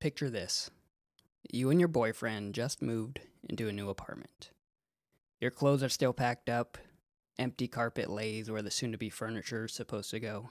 [0.00, 0.70] Picture this
[1.50, 4.50] you and your boyfriend just moved into a new apartment.
[5.40, 6.78] Your clothes are still packed up,
[7.36, 10.50] empty carpet lays where the soon to be furniture is supposed to go.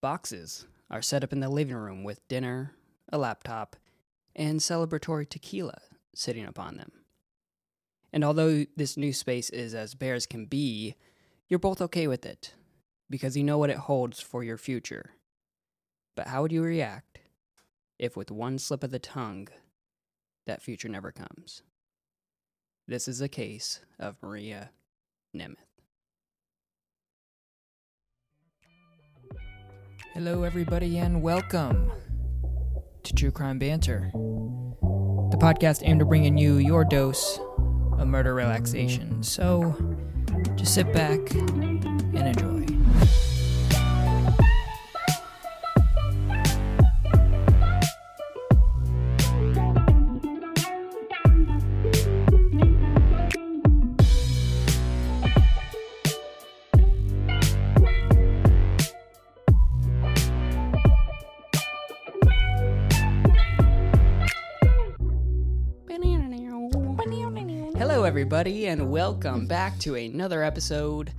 [0.00, 2.72] Boxes are set up in the living room with dinner,
[3.12, 3.74] a laptop,
[4.36, 5.78] and celebratory tequila
[6.14, 6.92] sitting upon them.
[8.12, 10.94] And although this new space is as bare as can be,
[11.48, 12.54] you're both okay with it
[13.10, 15.10] because you know what it holds for your future.
[16.14, 17.18] But how would you react
[17.98, 19.48] if, with one slip of the tongue,
[20.46, 21.62] that future never comes?
[22.86, 24.70] This is a case of Maria
[25.34, 25.56] Nemeth.
[30.14, 31.90] Hello, everybody, and welcome
[33.02, 37.38] to True Crime Banter, the podcast aimed at bringing you your dose
[37.98, 39.22] of murder relaxation.
[39.22, 39.74] So
[40.54, 42.55] just sit back and enjoy.
[68.26, 71.12] Everybody, and welcome back to another episode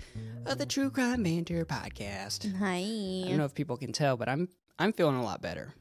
[0.45, 2.53] of the True Crime Banter podcast.
[2.57, 2.79] Hi.
[2.79, 5.73] I don't know if people can tell, but I'm I'm feeling a lot better.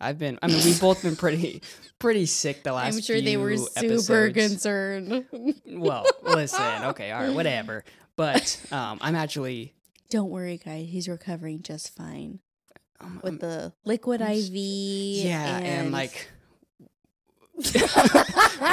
[0.00, 0.38] I've been.
[0.40, 1.60] I mean, we've both been pretty
[1.98, 2.94] pretty sick the last.
[2.94, 4.32] I'm sure they were super episodes.
[4.32, 5.26] concerned.
[5.66, 7.84] Well, listen, okay, all right, whatever.
[8.16, 9.74] But um, I'm actually
[10.08, 10.86] Don't worry, guys.
[10.88, 12.38] He's recovering just fine
[13.00, 14.48] um, with um, the liquid I'm IV.
[14.54, 16.30] yeah, and, and like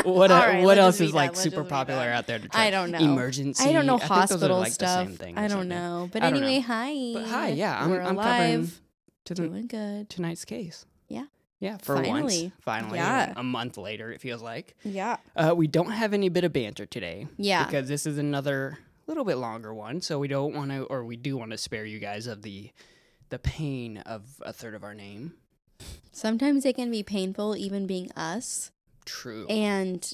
[0.04, 0.06] what?
[0.06, 2.40] what uh, what else is like super popular out there?
[2.40, 2.66] To try?
[2.66, 3.00] I don't know.
[3.00, 3.64] Emergency.
[3.68, 5.08] I don't know are, hospital like, the stuff.
[5.08, 6.10] same thing I don't know.
[6.12, 6.62] But don't anyway, know.
[6.64, 7.14] hi.
[7.14, 8.82] But hi, yeah, I'm, We're I'm covering alive.
[9.26, 10.10] to the Doing good.
[10.10, 10.86] tonight's case.
[11.08, 11.26] Yeah.
[11.60, 12.52] Yeah, for once, Finally.
[12.60, 13.34] finally, Yeah.
[13.36, 14.76] a month later, it feels like.
[14.84, 15.18] Yeah.
[15.36, 17.66] Uh, we don't have any bit of banter today Yeah.
[17.66, 21.18] because this is another little bit longer one, so we don't want to, or we
[21.18, 22.72] do want to spare you guys of the
[23.30, 25.34] the pain of a third of our name.
[26.12, 28.71] Sometimes it can be painful, even being us.
[29.06, 29.46] True.
[29.48, 30.14] And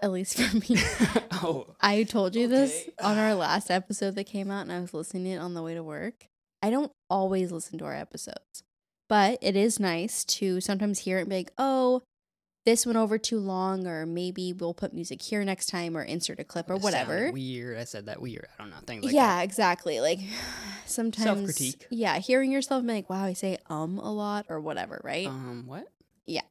[0.00, 0.80] at least for me,
[1.32, 4.94] oh, I told you this on our last episode that came out, and I was
[4.94, 6.26] listening to it on the way to work.
[6.62, 8.62] I don't always listen to our episodes,
[9.08, 12.02] but it is nice to sometimes hear it and be like, oh,
[12.68, 16.38] this went over too long, or maybe we'll put music here next time, or insert
[16.38, 17.32] a clip, or it whatever.
[17.32, 17.78] Weird.
[17.78, 18.46] I said that weird.
[18.58, 19.44] I don't know things like yeah, that.
[19.44, 20.00] exactly.
[20.00, 20.20] Like
[20.86, 21.86] sometimes Self-critique.
[21.90, 25.26] Yeah, hearing yourself be like, wow, I say um a lot, or whatever, right?
[25.26, 25.88] Um, what?
[26.26, 26.42] Yeah,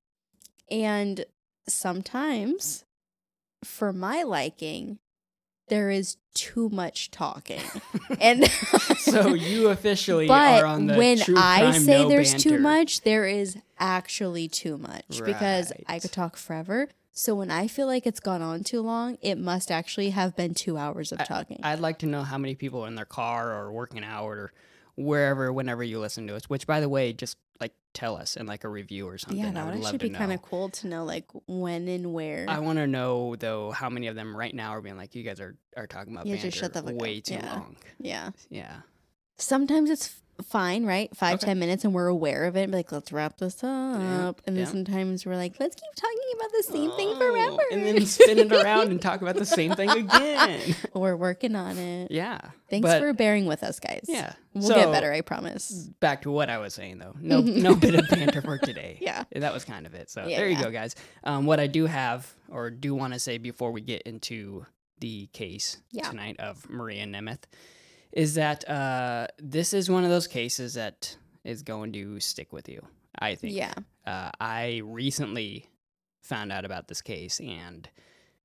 [0.72, 1.24] and
[1.68, 2.86] sometimes,
[3.64, 5.00] for my liking,
[5.68, 7.62] there is too much talking.
[8.22, 8.50] and
[8.98, 12.50] so you officially but are on the when I crime say no there's banter.
[12.50, 16.90] too much, there is actually too much because I could talk forever.
[17.12, 20.54] So when I feel like it's gone on too long, it must actually have been
[20.54, 21.60] two hours of talking.
[21.64, 24.54] I'd like to know how many people are in their car or working out or
[24.96, 26.48] wherever, whenever you listen to us.
[26.48, 27.38] Which, by the way, just
[27.98, 29.40] tell us in like a review or something.
[29.40, 31.88] yeah, I that would would love actually be kind of cool to know like when
[31.88, 32.46] and where.
[32.48, 35.24] I want to know though how many of them right now are being like, you
[35.24, 36.96] guys are are talking about Yeah, banter just shut the fuck up.
[37.02, 37.54] way too Yeah.
[37.54, 37.76] long.
[38.00, 38.30] yeah.
[38.50, 38.78] Yeah,
[39.38, 41.16] sometimes it's fine, right?
[41.16, 41.48] Five, Okay.
[41.48, 42.64] ten minutes, and we're aware of it.
[42.64, 44.42] And be like, let's wrap this up.
[44.46, 44.66] and then yeah.
[44.66, 47.62] sometimes we're like, let's keep talking about the same thing Oh, forever.
[47.72, 50.76] and then spin it around and talk about the same thing again.
[50.94, 52.12] we're working on it.
[52.12, 52.40] yeah.
[52.70, 54.06] Thanks but, for bearing with us, guys.
[54.08, 54.34] yeah.
[54.54, 55.90] We'll get better, I promise.
[56.00, 57.14] Back to what I was saying though.
[57.22, 58.98] No, no bit of banter for today.
[59.02, 59.24] Yeah.
[59.36, 60.10] that was kind of it.
[60.10, 60.64] So Yeah, there you yeah.
[60.64, 60.96] go, guys.
[61.24, 64.66] Um, what I do have or do want to say before we get into
[65.00, 66.10] the case Yeah.
[66.10, 67.44] tonight of Maria Nemeth
[68.18, 72.68] is that uh, this is one of those cases that is going to stick with
[72.68, 72.82] you.
[73.20, 73.54] I think.
[73.54, 73.74] Yeah.
[74.06, 75.70] Uh, I recently
[76.24, 77.88] found out about this case, and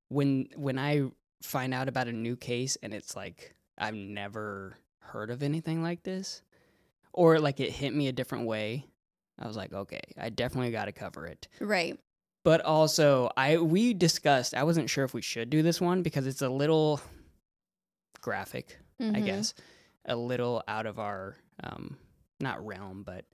[0.09, 1.11] when when I
[1.43, 6.03] find out about a new case and it's like I've never heard of anything like
[6.03, 6.43] this,
[7.13, 8.87] or like it hit me a different way,
[9.39, 11.49] I was like, okay, I definitely got to cover it.
[11.61, 11.99] Right.
[12.45, 14.55] But also, I we discussed.
[14.55, 17.01] I wasn't sure if we should do this one because it's a little
[18.21, 19.25] graphic, I Mhm.
[19.27, 19.55] guess,
[20.05, 21.97] a little out of our um,
[22.41, 23.25] not realm, but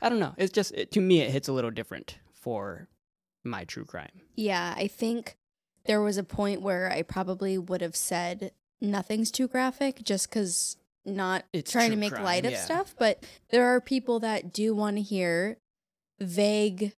[0.00, 0.34] I don't know.
[0.38, 2.88] It's just it, to me, it hits a little different for
[3.42, 4.22] my true crime.
[4.36, 4.74] Yeah.
[4.76, 5.36] I think
[5.84, 10.76] there was a point where I probably would have said nothing's too graphic just because
[11.04, 12.64] not It's trying to make crime, light of yeah.
[12.64, 12.94] stuff.
[12.98, 15.58] But there are people that do want to hear
[16.20, 16.94] vague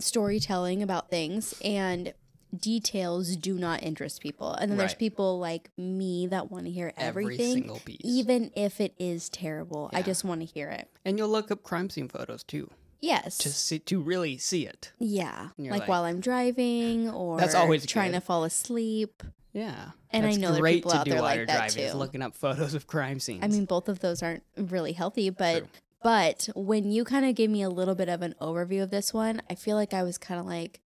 [0.00, 2.14] storytelling about things and
[2.60, 4.52] details do not interest people.
[4.54, 8.50] And then there's people like me that want to hear Every everything, single piece, even
[8.56, 9.90] if it is terrible.
[9.92, 10.88] I just want to hear it.
[11.04, 12.70] and you'll look up crime scene photos too.
[13.00, 13.36] Yes.
[13.38, 14.92] to see to really see it.
[14.98, 15.48] yeah.
[15.58, 18.20] Like, like- while I'm driving or That's always trying good.
[18.20, 19.22] to fall asleep.
[19.52, 21.46] Yeah, And I know there are great people to out do there while like you're
[21.46, 21.96] that driving, too.
[21.96, 23.44] looking up photos of crime scenes.
[23.44, 25.68] I mean, both of those aren't really healthy, but True.
[26.02, 29.14] but when you kind of gave me a little bit of an overview of this
[29.14, 30.80] one, I feel like I was kind of like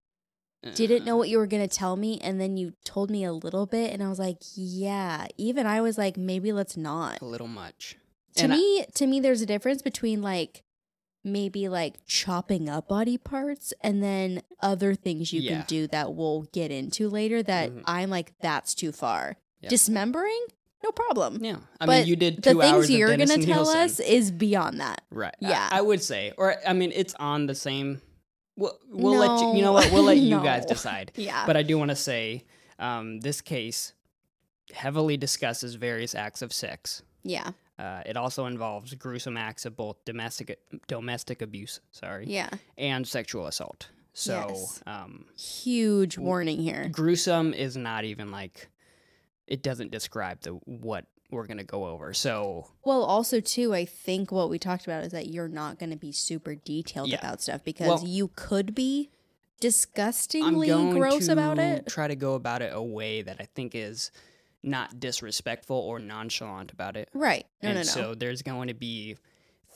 [0.76, 3.32] didn't know what you were going to tell me and then you told me a
[3.34, 7.22] little bit and I was like, yeah, even I was like maybe let's not.
[7.22, 7.96] a little much.
[8.36, 10.64] To And I- me, to me there's a difference between like
[11.24, 15.58] maybe like chopping up body parts and then other things you Yeah.
[15.58, 17.82] can do that we'll get into later that Mhm.
[17.86, 19.38] I'm like that's too far.
[19.62, 19.70] Yeah.
[19.70, 20.40] Dismembering?
[20.84, 21.44] No problem.
[21.44, 23.78] Yeah, I But mean, you did The two hours things you're going to tell Nielsen.
[23.80, 25.02] us is beyond that.
[25.10, 25.34] right?
[25.44, 25.68] I- Yeah.
[25.72, 28.00] I, would say, or I mean, it's on the same.
[28.58, 29.56] We'll, we'll let you.
[29.56, 29.92] You know what?
[29.92, 31.12] We'll let you guys decide.
[31.16, 31.46] Yeah.
[31.46, 32.44] But I do want to say,
[32.80, 33.94] um, this case
[34.74, 37.04] heavily discusses various acts of sex.
[37.24, 37.52] yeah.
[37.80, 42.50] Uh, it also involves gruesome acts of both domestic domestic abuse, sorry, Yeah.
[42.76, 43.90] and sexual assault.
[44.14, 44.82] So, Yes.
[44.88, 46.90] um, Huge warning here.
[46.92, 48.70] gruesome is not even like
[49.46, 52.14] it doesn't describe the what we're gonna go over.
[52.14, 55.90] So Well, also too, I think what we talked about is that you're not going
[55.90, 57.20] to be super detailed Yeah.
[57.20, 59.10] about stuff because Well- you could be
[59.60, 61.88] disgustingly going gross to about it.
[61.88, 64.12] try to go about it a way that I think is
[64.64, 67.10] not disrespectful or nonchalant about it.
[67.14, 67.46] Right.
[67.62, 67.84] No, and no, no.
[67.84, 69.18] so there's going to be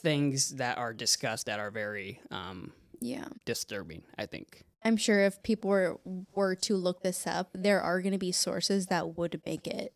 [0.01, 3.25] things that are discussed that are very um, yeah.
[3.45, 4.04] disturbing.
[4.18, 4.63] I think.
[4.83, 6.00] I'm sure if people were
[6.33, 9.94] were to look this up, there are going to be sources that would make it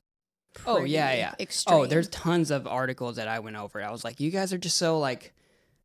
[0.66, 1.34] Oh yeah, yeah.
[1.40, 1.78] extreme.
[1.80, 3.82] Oh, there's tons of articles that I went over.
[3.84, 5.34] I was like, you guys are just so like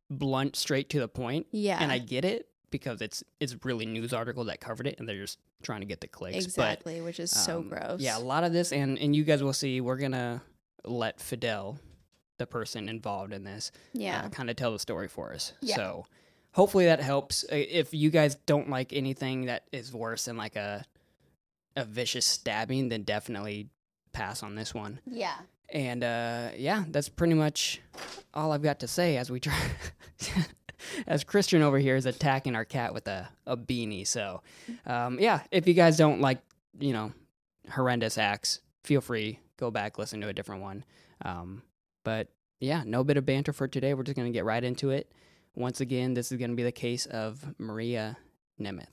[0.09, 1.47] blunt, straight to the point.
[1.51, 1.77] yeah.
[1.81, 5.17] And I get it because it's it's really news article that covered it, and they're
[5.21, 6.45] just trying to get the clicks.
[6.45, 7.99] exactly, which is But, so um, gross.
[8.01, 9.81] Yeah, a lot of this, and and you guys will see.
[9.81, 10.41] We're gonna
[10.85, 11.79] let Fidel,
[12.37, 14.23] the person involved in this, Yeah.
[14.25, 15.53] uh, kind of tell the story for us.
[15.61, 15.75] Yeah.
[15.75, 16.05] So
[16.53, 17.43] hopefully that helps.
[17.43, 20.85] Uh, If you guys don't like anything that is worse than like a
[21.77, 23.69] a vicious stabbing, then definitely
[24.13, 24.99] pass on this one.
[25.05, 25.35] yeah.
[25.73, 27.79] And uh, yeah, that's pretty much
[28.33, 29.57] all I've got to say as we try.
[31.07, 34.05] as Christian over here is attacking our cat with a, a beanie.
[34.05, 34.41] So,
[34.85, 36.41] um, yeah, if you guys don't like,
[36.77, 37.13] you know,
[37.69, 40.83] horrendous acts, feel free go back listen to a different one.
[41.23, 41.61] Um,
[42.03, 42.27] but
[42.59, 43.93] yeah, no bit of banter for today.
[43.93, 45.13] We're just gonna get right into it.
[45.55, 48.17] Once again, this is gonna be the case of Maria
[48.59, 48.87] Nemeth.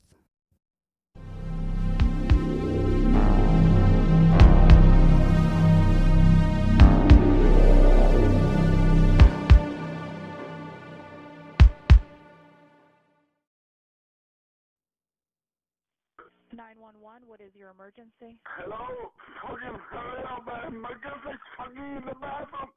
[16.58, 17.22] Nine one one.
[17.30, 18.34] What is your emergency?
[18.58, 19.14] Hello?
[19.46, 20.82] Fucking hurry up, man.
[20.82, 22.74] My girlfriend's fucking in the bathroom.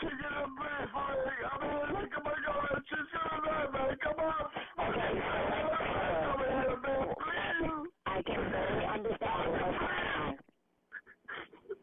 [0.00, 1.44] She gonna pay for it.
[1.44, 3.92] I mean, like, oh my god, she's gonna die, man.
[4.00, 4.40] Come on.
[4.88, 5.20] Okay.
[5.20, 7.12] Come here, man.
[7.20, 7.92] Please.
[8.08, 10.40] I can barely understand what's going on.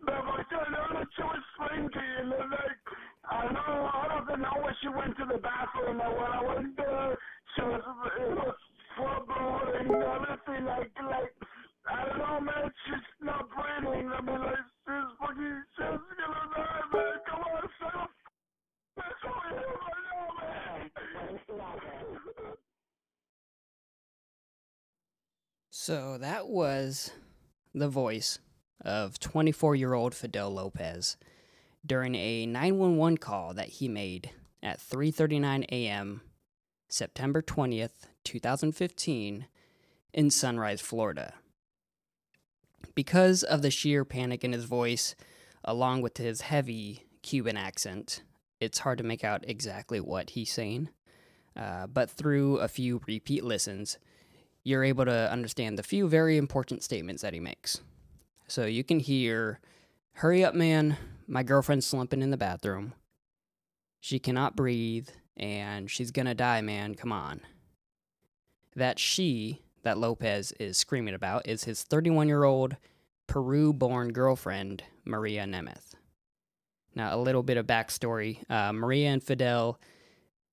[0.10, 2.82] But my God, I know she was slinky and then, like,
[3.30, 6.74] I know, I don't know when she went to the bathroom and when I went
[6.78, 7.14] there,
[7.54, 7.86] she was,
[8.26, 8.58] it was
[8.98, 10.90] full of blood and everything, like,
[25.88, 27.12] So that was
[27.74, 28.40] the voice
[28.84, 31.16] of 24 year old Fidel Lopez
[31.86, 36.20] during a 911 call that he made at 3:39 a.m.
[36.90, 39.48] September 20th, 2015
[40.12, 41.36] in Sunrise, Florida.
[42.94, 45.16] Because of the sheer panic in his voice
[45.64, 48.24] along with his heavy Cuban accent,
[48.60, 50.90] it's hard to make out exactly what he's saying.
[51.56, 53.98] Uh, but through a few repeat listens,
[54.68, 57.80] you're able to understand the few very important statements that he makes.
[58.50, 59.62] So you can hear,
[60.16, 60.98] Hurry up, man.
[61.26, 62.94] My girlfriend's slumping in the bathroom.
[64.02, 65.08] She cannot breathe,
[65.38, 66.96] and she's gonna die, man.
[66.96, 67.40] Come on.
[68.76, 72.76] That she, that Lopez is screaming about, is his 31 year old
[73.26, 75.94] Peru born girlfriend, Maria Nemeth.
[76.94, 79.80] Now, a little bit of backstory uh, Maria and Fidel,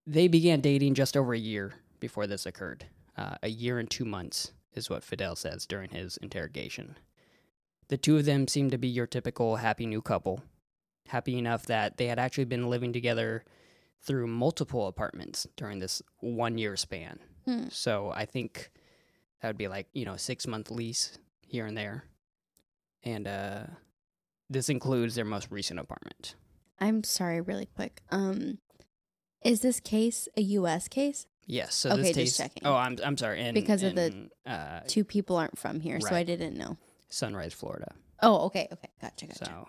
[0.06, 2.86] they began dating just over a year before this occurred.
[3.16, 6.96] Uh, a year and two months is what Fidel says during his interrogation.
[7.88, 10.42] The two of them seemed to be your typical happy new couple,
[11.08, 13.44] happy enough that they had actually been living together
[14.02, 17.18] through multiple apartments during this one year span.
[17.44, 17.64] Hmm.
[17.70, 18.70] So I think
[19.40, 22.04] that would be like, you know, six month lease here and there.
[23.02, 23.64] And uh,
[24.48, 26.34] this includes their most recent apartment.
[26.80, 28.02] I'm sorry, really quick.
[28.10, 28.58] Um,
[29.44, 30.88] is this case a U.S.
[30.88, 31.26] case?
[31.46, 31.74] Yes.
[31.74, 32.36] So Okay, this just takes.
[32.36, 32.66] checking.
[32.66, 33.50] Oh, I'm I'm sorry.
[33.52, 36.76] Because of the uh, Two people aren't from here, so I didn't know.
[37.08, 37.92] Sunrise, Florida.
[38.22, 39.44] Oh, okay, okay, gotcha, gotcha.
[39.44, 39.68] So,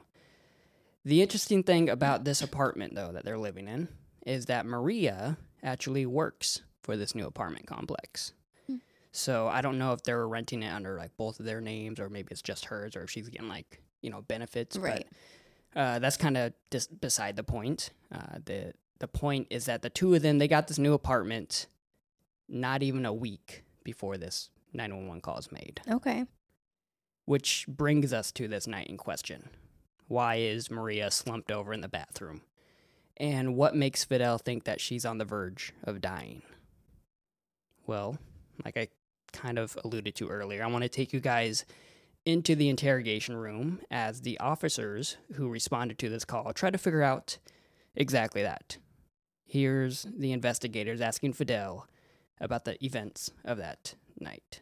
[1.04, 3.88] the interesting thing about this apartment, though, that they're living in,
[4.26, 8.34] is that Maria actually works for this new apartment complex.
[8.68, 8.78] Hmm.
[9.12, 12.10] So I don't know if they're renting it under like both of their names, or
[12.10, 14.78] maybe it's just hers, or if she's getting like you know benefits.
[14.78, 15.06] Right.
[15.74, 17.90] But uh, that's kind of dis- beside the point.
[18.14, 21.68] Uh, the the point is that the two of them they got this new apartment,
[22.48, 25.82] not even a week before this nine one one call is made.
[25.90, 26.26] Okay.
[27.26, 29.50] Which brings us to this night in question.
[30.08, 32.42] Why is Maria slumped over in the bathroom?
[33.18, 36.42] And what makes Fidel think that she's on the verge of dying?
[37.88, 38.18] Well,
[38.64, 38.90] like I
[39.32, 41.66] kind of alluded to earlier, I want to take you guys
[42.26, 47.04] into the interrogation room as the officers who responded to this call try to figure
[47.04, 47.38] out
[47.96, 48.78] exactly that.
[49.46, 51.88] Here's the investigators asking Fidel
[52.42, 54.62] about the events of that night.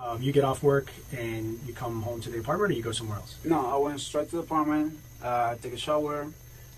[0.00, 2.92] Um, you get off work and you come home to the apartment, or you go
[2.92, 3.36] somewhere else.
[3.44, 6.28] No, I went straight to the apartment, uh, take a shower,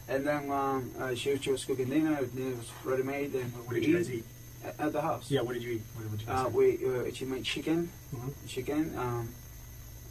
[0.09, 2.17] and then um, uh, she, she was cooking dinner.
[2.25, 4.25] Dinner was ready made, and What we did you guys eat?
[4.65, 5.31] At, at the house.
[5.31, 5.83] Yeah, what did you eat?
[5.95, 6.55] What, what did you guys Uh, eat?
[6.55, 8.33] we uh, she made chicken, Mhm.
[8.49, 9.29] chicken, um,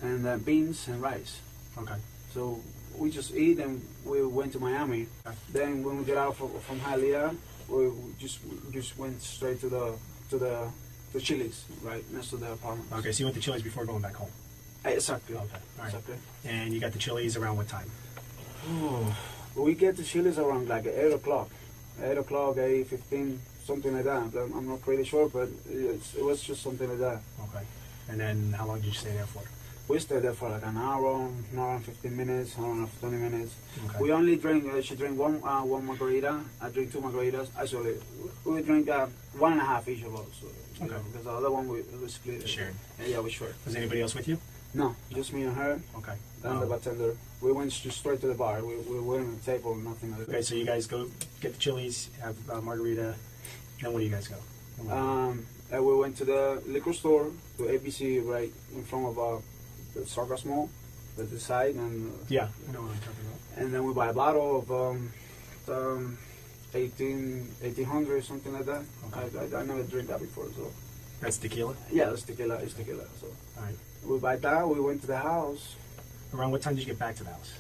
[0.02, 1.40] and uh, beans and rice.
[1.80, 1.96] Okay.
[2.34, 2.62] So
[2.98, 5.08] we just eat and we went to Miami.
[5.52, 7.36] Then when we get out from, from Hialeah,
[7.68, 9.94] we just we just went straight to the
[10.30, 10.68] to the
[11.14, 12.92] to Chili's, right next to the apartment.
[12.94, 14.30] Okay, so you went to Chili's before going back home.
[14.86, 15.36] Uh, Exactly.
[15.36, 15.88] Okay, all right.
[15.88, 16.16] Exactly.
[16.46, 17.90] And you got the Chili's around what time?
[19.56, 21.50] We get to Chili's around like eight o'clock,
[22.04, 24.22] eight o'clock, eight fifteen, something like that.
[24.36, 27.22] I'm I'm not pretty sure, but it's, it was just something like that.
[27.50, 27.66] Okay.
[28.10, 29.42] And then how long did you stay there for?
[29.90, 31.16] We stayed there for like an hour,
[31.52, 33.56] an hour and fifteen minutes, an hour and twenty minutes.
[33.88, 33.98] Okay.
[34.00, 34.72] We only drink.
[34.72, 36.42] Uh, she drink one uh, one margarita.
[36.62, 37.48] I drink two margaritas.
[37.60, 37.96] Actually,
[38.46, 39.08] we drink uh,
[39.40, 40.28] one and a half each of us.
[40.40, 40.48] So,
[40.82, 40.94] Okay.
[40.94, 42.44] know, because the other one we, we split.
[42.44, 42.48] it.
[42.48, 42.76] Shared.
[43.04, 43.56] Yeah, we shared.
[43.66, 44.38] Was anybody else with you?
[44.76, 46.14] No, just me and her Okay.
[46.44, 47.18] and the Um, bartender.
[47.42, 48.64] We went straight to the bar.
[48.64, 51.10] We, we weren't on the table, nothing like okay, so you guys go
[51.42, 53.16] get the Chili's, have uh, margarita,
[53.82, 54.38] then where do you guys go?
[54.94, 59.38] Um, and we went to the liquor store, to ABC, right in front of uh,
[59.94, 60.70] the Sawgrass Mall,
[61.18, 63.64] the, the side, and uh, yeah, I know what I'm talking about.
[63.64, 65.12] and then we buy a bottle of um,
[65.68, 66.18] um,
[66.74, 68.84] 18, 1800, or something like that.
[69.14, 69.38] Okay.
[69.54, 70.72] I, I, I never drink that before, so
[71.22, 71.76] That's tequila?
[71.92, 73.04] yeah, it's tequila, it's tequila.
[73.20, 73.28] So
[73.58, 73.76] All right.
[74.06, 74.68] we buy that.
[74.68, 75.76] We went to the house.
[76.34, 77.54] Around what time did you get back to the house?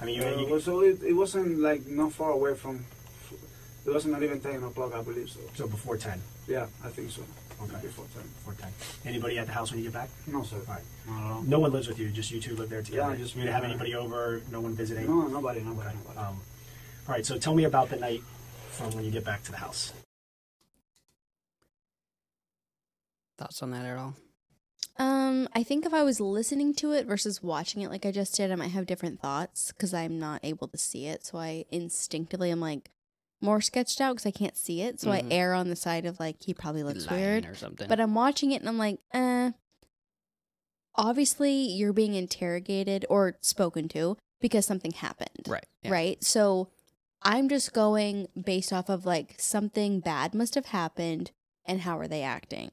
[0.00, 2.84] I mean, you, Uh, you, so it, it wasn't like not far away from.
[3.86, 5.28] It wasn't not even 10 o'clock, I believe.
[5.30, 7.22] So so before 10, yeah, I think so.
[7.62, 7.76] Okay.
[7.82, 8.22] Before 10.
[8.22, 8.68] before 10.
[9.04, 10.08] Anybody at the house when you get back?
[10.26, 10.56] No, sir.
[10.68, 10.82] All right.
[11.06, 11.42] Not at all.
[11.42, 13.10] No one lives with you, just you two live there together.
[13.12, 13.78] Yeah, just you me didn't have and her.
[13.78, 15.06] anybody over, no one visiting?
[15.06, 15.98] No, nobody, nobody, Okay.
[16.08, 16.18] nobody.
[16.18, 16.40] Um,
[17.08, 18.22] all right, so tell me about the night
[18.70, 19.92] from when you get back to the house.
[23.38, 24.14] Thoughts on that at all?
[24.98, 28.34] Um, I think if I was listening to it versus watching it like I just
[28.34, 31.24] did, I might have different thoughts because I'm not able to see it.
[31.24, 32.90] So I instinctively am like
[33.40, 35.00] more sketched out because I can't see it.
[35.00, 35.32] So Mhm.
[35.32, 37.46] I err on the side of like he probably looks Lying weird.
[37.46, 37.88] or something.
[37.88, 39.52] But I'm watching it and I'm like, uh
[40.96, 45.46] Obviously, you're being interrogated or spoken to because something happened.
[45.46, 45.64] right.
[45.82, 45.90] yeah.
[45.92, 46.22] Right.
[46.22, 46.68] So
[47.22, 51.30] I'm just going based off of like something bad must have happened
[51.64, 52.70] and how are they acting.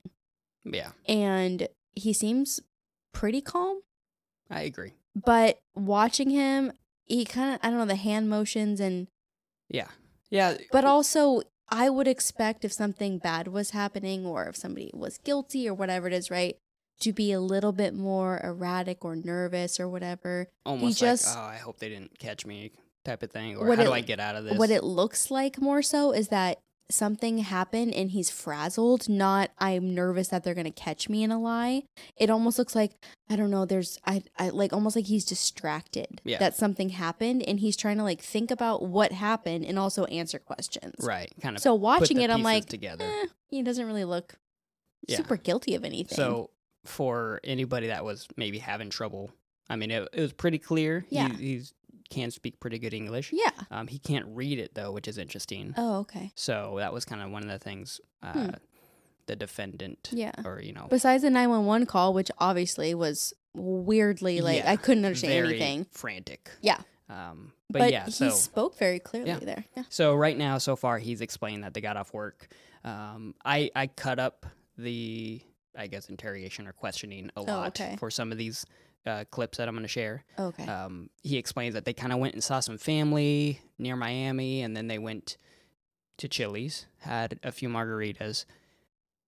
[0.66, 2.60] Yeah, And he seems
[3.14, 3.82] pretty calm,
[4.50, 4.94] I agree.
[5.16, 6.74] but watching him,
[7.06, 9.08] he kind of, I don't know, the hand motions and,
[9.70, 9.88] Yeah,
[10.30, 10.58] yeah.
[10.72, 15.68] but also I would expect if something bad was happening or if somebody was guilty
[15.68, 16.56] or whatever it is, right?
[17.02, 20.48] To be a little bit more erratic or nervous or whatever.
[20.66, 22.72] almost just- like, oh, I hope they didn't catch me,
[23.04, 24.58] type of thing, or how do I get out of this?
[24.58, 29.94] What it looks like more so is that something happened and he's frazzled, not I'm
[29.94, 31.84] nervous that they're going to catch me in a lie.
[32.16, 32.94] It almost looks like
[33.30, 36.38] I don't know, there's I I like almost like he's distracted Yeah.
[36.40, 40.40] that something happened and he's trying to like think about what happened and also answer
[40.40, 40.96] questions.
[41.02, 41.62] right, kind of.
[41.62, 43.06] So watching it I'm like together.
[43.06, 44.36] eh, he doesn't really look
[45.08, 45.18] Yeah.
[45.18, 46.16] super guilty of anything.
[46.16, 46.52] So
[46.86, 49.32] for anybody that was maybe having trouble,
[49.70, 51.06] I mean, it, it was pretty clear.
[51.10, 51.28] Yeah.
[51.36, 51.74] he he's,
[52.08, 53.32] can speak pretty good English.
[53.34, 53.52] yeah.
[53.72, 55.74] Um, he can't read it though, which is interesting.
[55.78, 56.32] Oh, okay.
[56.36, 58.50] So that was kind of one of the things uh, Hmm.
[59.28, 60.32] the defendant, Yeah.
[60.46, 65.06] or you know, Besides the 911 call which obviously was weirdly like Yeah, I couldn't
[65.06, 65.86] understand very anything.
[65.92, 66.50] frantic.
[66.62, 66.80] Yeah.
[67.10, 69.40] Um, but, But, yeah, he so spoke very clearly Yeah.
[69.40, 69.66] there.
[69.76, 69.84] Yeah.
[69.90, 72.48] So right now, so far, he's explained that they got off work.
[72.84, 74.46] Um, I I cut up
[74.78, 75.42] the
[75.76, 77.96] I guess interrogation or questioning a lot Oh, okay.
[78.00, 78.66] for some of these
[79.08, 80.24] uh, clips that I'm going to share.
[80.38, 80.66] Okay.
[80.66, 84.76] Um, he explains that they kind of went and saw some family near Miami, and
[84.76, 85.38] then they went
[86.18, 88.46] to Chili's, had a few margaritas,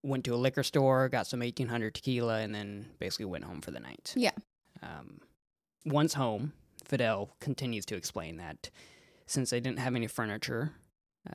[0.03, 3.71] went to a liquor store, got some 1800 tequila, and then basically went home for
[3.71, 4.13] the night.
[4.15, 4.31] Yeah.
[4.81, 5.19] Um,
[5.85, 6.53] once home,
[6.85, 8.69] Fidel continues to explain that
[9.25, 10.73] since they didn't have any furniture,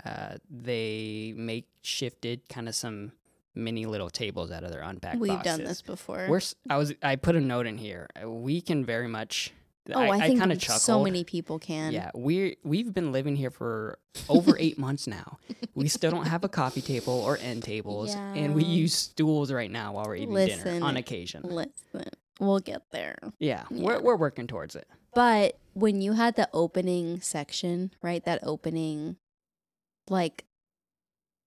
[0.04, 3.12] uh, they makeshifted kind of some
[3.54, 5.56] mini little tables out of their unpacked We've boxes.
[5.58, 6.26] done this before.
[6.28, 8.08] We're, I was I put a note in here.
[8.24, 9.52] We can very much.
[9.92, 10.80] oh, I, think kind of chuckled.
[10.80, 11.92] so many people can.
[11.92, 15.38] Yeah, we we've been living here for over eight months now.
[15.74, 19.70] We still don't have a coffee table or end tables, and we use stools right
[19.70, 21.42] now while we're eating Listen, dinner on occasion.
[21.44, 22.08] Listen,
[22.40, 23.18] we'll get there.
[23.38, 23.82] Yeah, Yeah.
[23.84, 24.88] we're we're working towards it.
[25.14, 28.24] But when you had the opening section, right?
[28.24, 29.16] That opening,
[30.08, 30.44] like,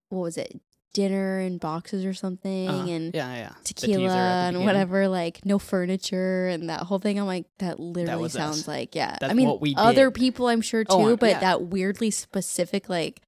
[0.10, 0.62] what was it?
[0.98, 3.52] Dinner and boxes or something, Uh, and yeah, yeah.
[3.64, 7.20] Tequila and whatever, like no furniture and that whole thing.
[7.20, 8.68] I'm like, that literally was sounds us.
[8.68, 9.16] like, yeah.
[9.22, 11.40] I mean, other people, I'm sure too, Oh, but yeah.
[11.42, 13.22] that weirdly specific, like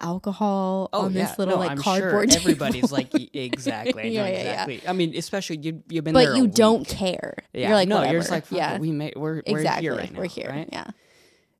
[0.00, 2.32] alcohol Oh on yeah, this little no, like I'm cardboard.
[2.32, 4.38] Sure everybody's like exactly, Yeah, yeah, yeah.
[4.38, 4.82] exactly.
[4.88, 6.32] I mean, especially you you've been there.
[6.32, 7.34] but you don't care.
[7.52, 8.12] Yeah, you're like, no, whatever.
[8.14, 9.82] you're just like, yeah, it, we may we're we're exactly.
[9.84, 10.18] here right now.
[10.18, 10.48] we're here.
[10.48, 10.68] right?
[10.72, 10.86] Yeah.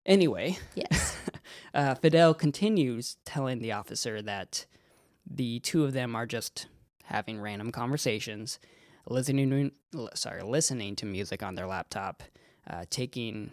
[0.07, 1.17] Anyway, Yes.
[1.75, 4.65] uh, Fidel continues telling the officer that
[5.31, 6.67] the two of them are just
[7.05, 8.59] having random conversations,
[9.09, 12.23] listening to, sorry, listening to music on their laptop,
[12.69, 13.53] uh, taking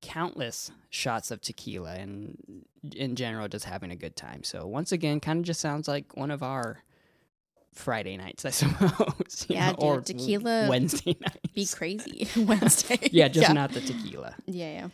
[0.00, 4.42] countless shots of tequila, and in general just having a good time.
[4.44, 6.82] So once again, kind of just sounds like one of our
[7.72, 9.46] Friday nights, I suppose.
[9.48, 11.52] Yeah, know, or dude, tequila Wednesday nights.
[11.54, 13.08] Be crazy Wednesday.
[13.10, 13.52] Yeah, just yeah.
[13.52, 14.34] not the tequila.
[14.46, 14.88] Yeah, yeah.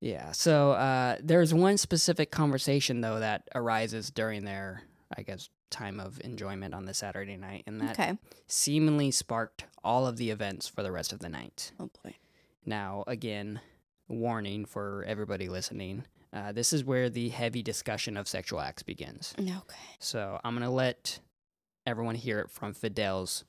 [0.00, 0.32] Yeah.
[0.32, 4.82] So uh, there's one specific conversation though that arises during their,
[5.16, 8.18] I guess, time of enjoyment on the Saturday night, and that Okay.
[8.46, 11.72] seemingly sparked all of the events for the rest of the night.
[11.80, 12.16] Oh boy.
[12.64, 13.60] Now, again,
[14.08, 16.04] warning for everybody listening.
[16.32, 19.34] Uh, this is where the heavy discussion of sexual acts begins.
[19.38, 19.54] Okay.
[19.98, 21.20] So I'm gonna let
[21.86, 23.44] everyone hear it from Fidel's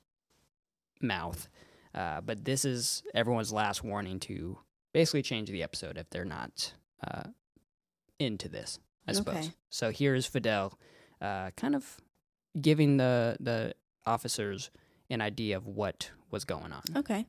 [1.02, 1.48] mouth.
[1.94, 4.60] Uh, but this is everyone's last warning to
[4.94, 6.74] basically change the episode if they're not
[7.06, 7.24] uh,
[8.20, 9.36] into this, I suppose.
[9.36, 9.50] Okay.
[9.70, 10.78] So here's Fidel,
[11.22, 11.98] uh, kind of
[12.62, 13.74] giving the the
[14.06, 14.70] officers
[15.10, 16.82] an idea of what was going on.
[16.96, 17.26] Okay.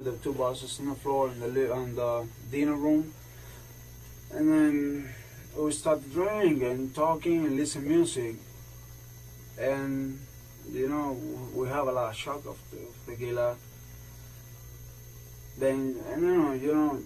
[0.00, 3.12] the two boxes on the floor in the li- on the dinner room,
[4.30, 5.08] and then
[5.56, 8.36] we start drinking and talking and listen music,
[9.58, 10.18] and
[10.70, 11.18] you know
[11.52, 13.56] we have a lot of shock of the, of tequila.
[15.58, 17.02] Then and you know you know,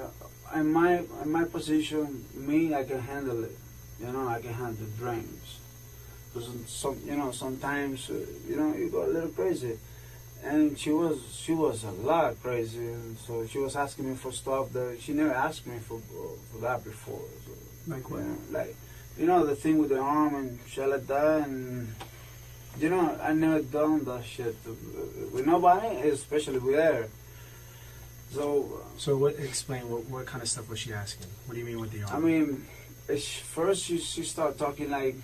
[0.00, 3.56] uh, in my in my position, me I can handle it.
[4.02, 5.58] You know I can handle drinks.
[6.32, 8.14] Because some you know sometimes uh,
[8.48, 9.78] you know you go a little crazy
[10.44, 14.32] and she was she was a lot crazy and so she was asking me for
[14.32, 16.00] stuff that she never asked me for
[16.50, 17.52] for that before so,
[17.86, 18.20] Like what?
[18.20, 18.76] you know, like
[19.18, 21.94] you know the thing with the arm and shit like that and
[22.80, 24.56] you know I never done that shit
[25.32, 27.08] with nobody especially with her
[28.32, 29.38] so So what?
[29.38, 31.26] Explain what, what kind of stuff was she asking?
[31.46, 32.16] What do you mean with the arm?
[32.16, 32.66] I mean
[33.08, 35.16] first she she started talking like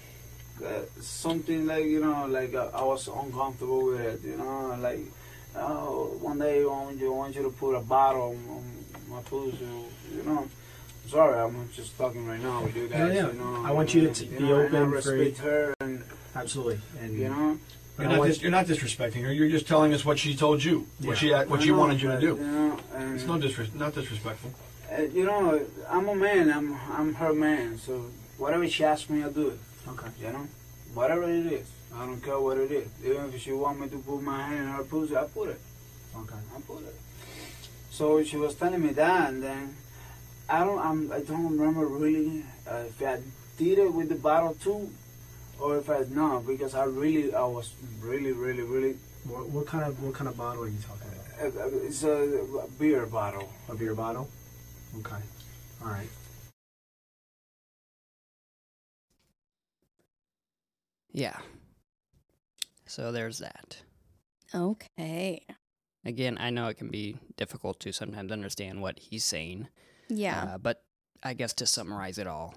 [0.64, 5.00] uh, something like you know like uh, I was uncomfortable with it you know like
[5.56, 9.10] oh one day I want you I want you to put a bottle on, on
[9.10, 9.64] my pussy
[10.14, 10.48] you know
[11.06, 13.26] sorry I'm just talking right now with you guys yeah.
[13.28, 15.12] you know I want you to and, t- you be know, and I open for-
[15.12, 16.80] respect her and absolutely.
[17.00, 17.58] And you know
[17.98, 19.32] You're not, dis- you're not disrespecting her.
[19.32, 21.08] You're just telling us what she told you, Yeah.
[21.08, 22.26] what she what I she know, wanted you to do.
[22.36, 22.78] you know
[23.14, 24.50] It's no disres- not disrespectful.
[24.98, 28.06] Uh, you know I'm a man I'm I'm her man so
[28.36, 29.60] whatever she asks me I do it
[29.92, 30.08] okay.
[30.20, 30.46] You know,
[30.94, 32.88] whatever it is, I don't care what it is.
[33.04, 35.60] Even if she want me to put my hand in her pussy, I put it.
[36.16, 36.34] Okay.
[36.56, 36.94] I put it.
[37.90, 39.76] So she was telling me that, and then
[40.48, 43.18] I don't, I'm, I don't remember really uh, if I
[43.56, 44.90] did it with the bottle too,
[45.58, 48.96] or if I no, because I really, I was really, really, really.
[49.24, 51.56] What, what kind of what kind of bottle are you talking about?
[51.56, 52.44] Uh, uh, it's a
[52.78, 53.48] beer bottle.
[53.68, 54.28] A beer bottle.
[54.98, 55.22] Okay.
[55.82, 56.08] All right.
[61.12, 61.36] Yeah.
[62.86, 63.78] So there's that.
[64.54, 65.44] Okay.
[66.04, 69.68] Again, I know it can be difficult to sometimes understand what he's saying.
[70.08, 70.54] Yeah.
[70.54, 70.82] Uh, but
[71.22, 72.54] I guess to summarize it all,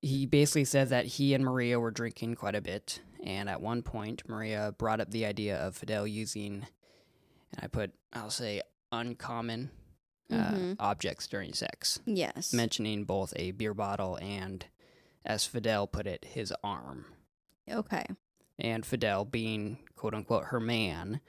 [0.00, 3.00] he basically says that he and Maria were drinking quite a bit.
[3.24, 6.66] And at one point, Maria brought up the idea of Fidel using,
[7.52, 8.60] and I put, I'll say,
[8.92, 9.70] uncommon
[10.30, 10.76] uh, Mhm.
[10.78, 12.52] objects during sex, yes.
[12.52, 14.66] mentioning both a beer bottle and,
[15.24, 17.06] as Fidel put it, his arm.
[17.70, 18.06] okay.
[18.58, 21.20] And Fidel, being quote unquote her man,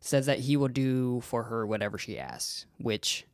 [0.00, 3.24] says that he will do for her whatever she asks, which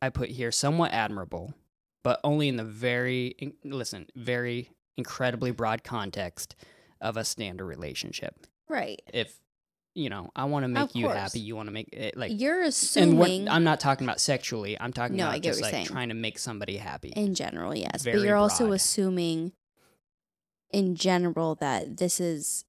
[0.00, 1.54] I put here somewhat admirable
[2.02, 3.34] but only in the very
[3.64, 6.54] listen, very incredibly broad context
[7.00, 8.46] of a standard relationship.
[8.68, 9.02] Right.
[9.12, 9.40] If
[9.96, 11.16] you know, I want to make Of you course.
[11.16, 14.20] happy, you want to make it like You're and assuming we're, I'm not talking about
[14.20, 14.78] sexually.
[14.80, 15.86] I'm talking No, I about get just what like saying.
[15.86, 17.08] trying to make somebody happy.
[17.16, 18.04] in general, yes.
[18.04, 18.74] but Very you're also broad.
[18.74, 19.52] assuming
[20.70, 22.64] in general that this is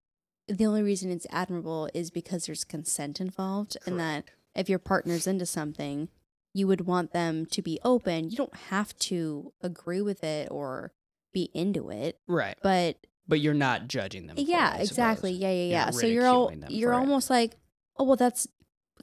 [0.48, 5.28] the only reason it's admirable is because there's consent involved and that if your partner's
[5.28, 6.08] into something,
[6.54, 8.30] you would want them to be open.
[8.30, 10.94] You don't have to agree with it or
[11.34, 12.56] be into it, right.
[12.64, 12.96] but
[13.28, 14.36] But you're not judging them.
[14.38, 15.32] for it, yeah, exactly.
[15.34, 15.42] suppose.
[15.42, 15.90] Yeah, yeah, You're yeah.
[15.92, 17.02] So you're all you're for it.
[17.02, 17.58] almost like,
[17.98, 18.48] oh well, that's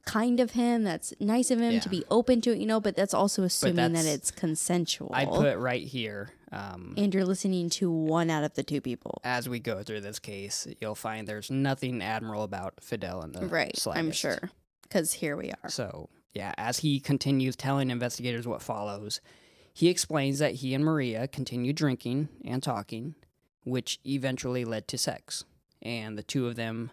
[0.06, 0.84] kind of him.
[0.84, 1.80] That's nice of him Yeah.
[1.80, 2.80] to be open to it, you know.
[2.80, 5.10] But that's also assuming that it's consensual.
[5.12, 6.30] I put right here.
[6.52, 9.20] Um, and you're listening to one out of the two people.
[9.24, 13.46] as we go through this case, you'll find there's nothing admirable about Fidel in the
[13.46, 13.76] right.
[13.92, 14.50] I'm sure.
[14.82, 15.68] Because here we are.
[15.68, 19.20] So, yeah, as he continues telling investigators what follows,
[19.72, 23.16] he explains that he and Maria continued drinking and talking,
[23.64, 25.44] which eventually led to sex,
[25.82, 26.90] and the two of them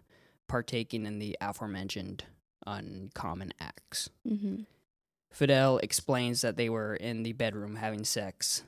[0.47, 2.25] partaking in the aforementioned
[2.65, 4.09] uncommon acts.
[4.27, 4.61] hmm
[5.31, 8.63] Fidel explains that they were in the bedroom having sex.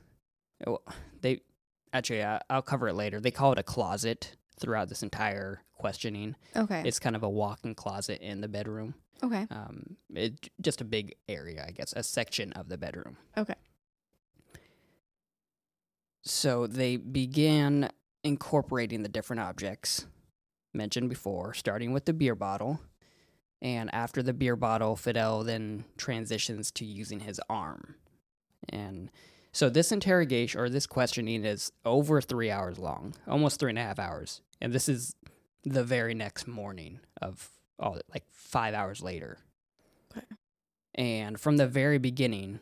[0.66, 0.80] Oh,
[1.20, 1.42] They
[1.92, 3.20] actually, I, I'll cover it later.
[3.20, 6.38] They call it a closet throughout this entire questioning.
[6.56, 6.82] Okay.
[6.86, 8.94] It's kind of a walk-in closet in the bedroom.
[9.22, 9.46] okay.
[9.52, 13.18] Um, it, just a big area, I guess, a section of the bedroom.
[13.38, 13.56] Okay.
[16.24, 17.90] So they began
[18.24, 20.06] incorporating the different objects
[20.74, 22.80] mentioned before, starting with the beer bottle.
[23.62, 27.96] And after the beer bottle, Fidel then transitions to using his arm.
[28.70, 29.12] And
[29.52, 33.84] so this interrogation or this questioning is over three hours long, almost three and a
[33.84, 34.42] half hours.
[34.60, 35.16] And this is
[35.64, 39.38] the very next morning of all like five hours later.
[40.12, 40.26] Okay.
[40.96, 42.60] And from the very beginning,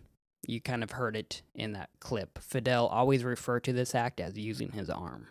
[0.51, 2.37] you kind of heard it in that clip.
[2.39, 5.27] Fidel always referred to this act as using his arm.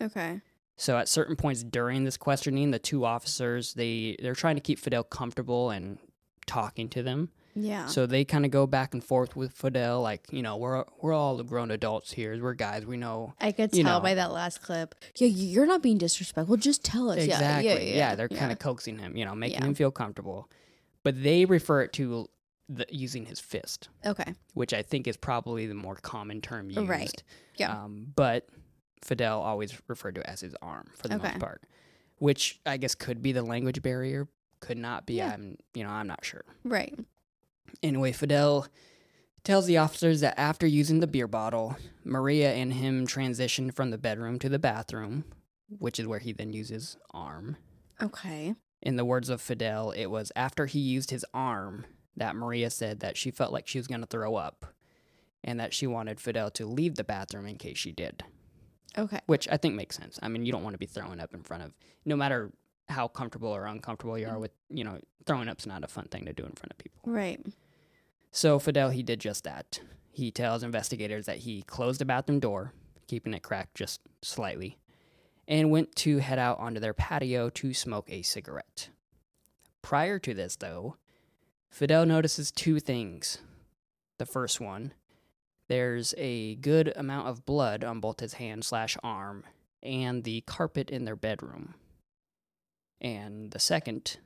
[0.00, 0.40] Okay.
[0.76, 4.78] So at certain points during this questioning, the two officers they they're trying to keep
[4.78, 5.98] Fidel comfortable and
[6.46, 7.30] talking to them.
[7.56, 7.86] Yeah.
[7.86, 11.12] So they kind of go back and forth with Fidel, like you know we're we're
[11.12, 12.36] all grown adults here.
[12.42, 12.84] We're guys.
[12.84, 14.00] We know I could tell know.
[14.00, 14.94] by that last clip.
[15.16, 16.56] Yeah, you're not being disrespectful.
[16.56, 17.18] Just tell us.
[17.18, 17.68] Yeah, exactly.
[17.68, 18.14] Yeah, yeah, yeah.
[18.16, 19.66] they're kind of coaxing him, you know, making Yeah.
[19.66, 20.50] him feel comfortable.
[21.04, 22.28] But they refer it to
[22.68, 24.34] the, using his fist, Okay.
[24.54, 26.88] which I think is probably the more common term used.
[26.88, 27.22] Right.
[27.56, 27.72] Yeah.
[27.84, 28.48] Um, but
[29.02, 31.28] Fidel always referred to it as his arm for the Okay.
[31.28, 31.62] most part,
[32.18, 34.28] which I guess could be the language barrier,
[34.60, 35.14] could not be.
[35.14, 35.32] Yeah.
[35.34, 36.44] I'm, you know, I'm not sure.
[36.64, 36.98] Right.
[37.82, 38.66] Anyway, Fidel
[39.42, 43.98] tells the officers that after using the beer bottle, Maria and him transitioned from the
[43.98, 45.24] bedroom to the bathroom,
[45.68, 47.56] which is where he then uses arm.
[48.02, 48.54] Okay.
[48.80, 51.84] In the words of Fidel, it was after he used his arm
[52.16, 54.66] that Maria said that she felt like she was going to throw up
[55.42, 58.24] and that she wanted Fidel to leave the bathroom in case she did,
[58.96, 59.20] Okay.
[59.26, 60.18] which I think makes sense.
[60.22, 61.72] I mean, you don't want to be throwing up in front of,
[62.04, 62.52] no matter
[62.88, 64.40] how comfortable or uncomfortable you are mm-hmm.
[64.40, 67.00] with, you know, throwing up's not a fun thing to do in front of people.
[67.04, 67.44] Right.
[68.30, 69.80] So Fidel, he did just that.
[70.10, 72.72] He tells investigators that he closed the bathroom door,
[73.06, 74.78] keeping it cracked just slightly,
[75.48, 78.90] and went to head out onto their patio to smoke a cigarette.
[79.82, 80.96] Prior to this, though,
[81.74, 83.38] Fidel notices two things.
[84.20, 84.92] The first one,
[85.68, 89.42] there's a good amount of blood on both his hand slash arm
[89.82, 91.74] and the carpet in their bedroom.
[93.00, 94.18] And the second,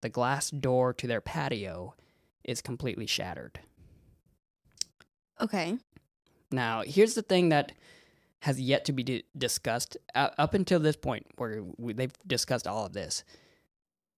[0.00, 1.94] the glass door to their patio
[2.44, 3.60] is completely shattered.
[5.38, 5.76] Okay.
[6.50, 7.72] Now, here's the thing that
[8.40, 12.66] has yet to be di- discussed uh, up until this point, where we, they've discussed
[12.66, 13.22] all of this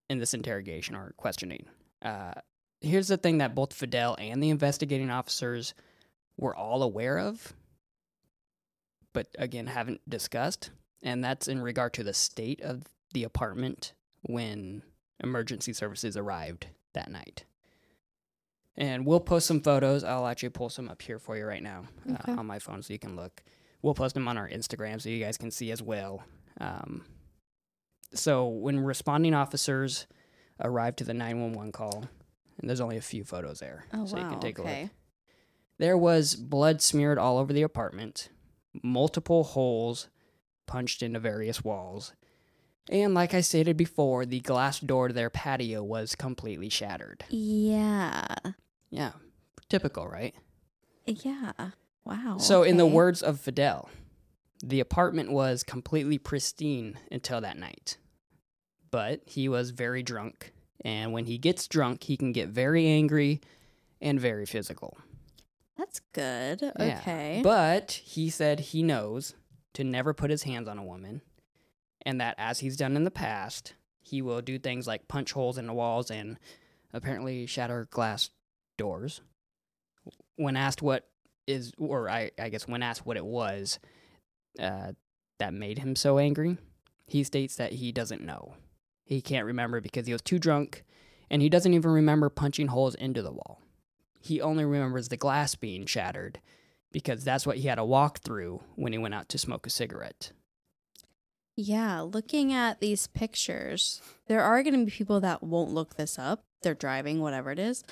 [0.09, 1.67] in this interrogation or questioning.
[2.01, 2.35] Uh,
[2.81, 5.75] here's the thing that both Fidel and the investigating officers
[6.37, 7.53] were all aware of,
[9.12, 10.71] but again, haven't discussed.
[11.03, 14.83] And that's in regard to the state of the apartment when
[15.23, 17.45] emergency services arrived that night.
[18.77, 20.05] And we'll post some photos.
[20.05, 22.33] I'll actually pull some up here for you right now Okay.
[22.33, 23.43] uh, on my phone so you can look.
[23.83, 26.23] We'll post them on our Instagram so you guys can see as well.
[26.61, 27.05] Um,
[28.14, 30.07] so, when responding officers
[30.61, 32.05] arrived to the 911 call,
[32.59, 34.23] and there's only a few photos there, Oh so wow.
[34.25, 34.90] you can take a look.
[35.79, 38.31] There was blood smeared all over the apartment,
[38.83, 40.09] multiple holes
[40.66, 42.12] punched into various walls.
[42.90, 47.25] And like I stated before, the glass door to their patio was completely shattered.
[47.29, 48.35] Yeah.
[48.90, 49.12] Yeah,
[49.68, 50.35] typical, right?
[51.07, 51.53] Yeah.
[52.05, 52.38] Wow.
[52.38, 53.90] So, in the words of Fidel,
[54.64, 57.99] the apartment was completely pristine until that night.
[58.90, 60.53] But he was very drunk,
[60.85, 63.41] and when he gets drunk, he can get very angry
[64.01, 64.97] and very physical.
[65.77, 66.61] That's good.
[66.62, 66.99] Yeah.
[67.01, 67.41] Okay.
[67.43, 69.35] But he said he knows
[69.75, 71.23] to never put his hands on a woman,
[72.03, 75.59] and that as he's done in the past, he will do things like punch holes
[75.59, 76.38] in the walls and
[76.93, 78.31] apparently shatter glass
[78.77, 79.21] doors.
[80.37, 81.09] When asked what
[81.47, 83.79] is, or I, I guess when asked what it was
[84.59, 84.93] uh,
[85.38, 86.57] that made him so angry,
[87.07, 88.55] he states that he doesn't know.
[89.09, 90.85] He can't remember because he was too drunk,
[91.31, 93.62] and he doesn't even remember punching holes into the wall.
[94.21, 96.40] He only remembers the glass being shattered
[96.92, 99.71] because that's what he had to walk through when he went out to smoke a
[99.71, 100.33] cigarette.
[101.57, 106.18] Yeah, looking at these pictures, there are going to be people that won't look this
[106.18, 106.42] up.
[106.61, 107.85] They're driving, whatever it is.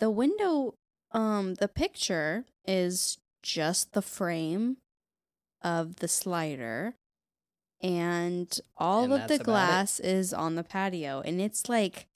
[0.00, 0.74] The window,
[1.12, 4.78] um, the picture is just the frame
[5.62, 6.96] of the slider,
[7.80, 12.06] and all And of the glass is on the patio, and it's like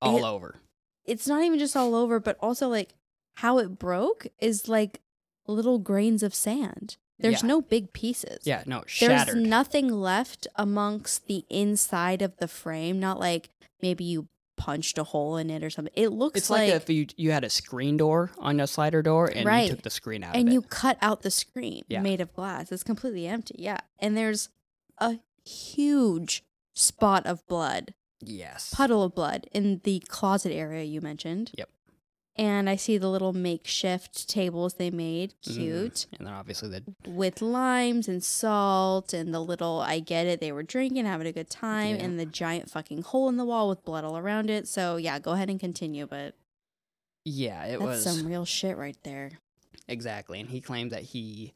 [0.00, 0.56] All It- over.
[1.04, 2.94] it's not even just all over, but also like
[3.34, 5.00] how it broke is like
[5.46, 6.96] little grains of sand.
[7.18, 7.48] There's Yeah.
[7.48, 8.38] no big pieces.
[8.44, 13.00] Yeah, no, There's nothing left amongst the inside of the frame.
[13.00, 13.50] Not like
[13.82, 15.92] maybe you punched a hole in it or something.
[15.96, 19.02] It looks it's like, like, if you you had a screen door on a slider
[19.02, 19.64] door and Right.
[19.68, 22.02] you took the screen out and you cut out the screen Yeah.
[22.02, 22.70] made of glass.
[22.70, 23.56] It's completely empty.
[23.58, 23.78] Yeah.
[23.98, 24.48] And there's
[25.00, 26.42] a huge
[26.74, 28.72] spot of blood, Yes.
[28.74, 31.52] puddle of blood in the closet area you mentioned.
[31.56, 31.68] Yep.
[32.36, 35.54] And I see the little makeshift tables they made, Mhm.
[35.54, 40.40] cute, And then obviously the with limes and salt and the little, I get it,
[40.40, 42.04] they were drinking, having a good time, Yeah.
[42.04, 44.68] and the giant fucking hole in the wall with blood all around it.
[44.68, 46.36] So, yeah, go ahead and continue, but
[47.24, 49.32] yeah, it that's was some real shit right there.
[49.88, 50.38] exactly.
[50.38, 51.54] And he claimed that he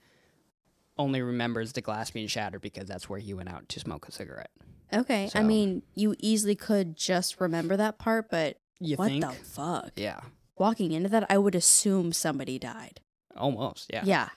[0.98, 4.12] only remembers the glass being shattered because that's where he went out to smoke a
[4.12, 4.50] cigarette.
[4.92, 5.30] Okay.
[5.34, 9.24] I mean, you easily could just remember that part, but You what think?
[9.24, 9.92] the fuck?
[9.96, 10.20] Yeah.
[10.58, 13.00] Walking into that, I would assume somebody died.
[13.36, 14.02] Almost, yeah.
[14.04, 14.28] Yeah.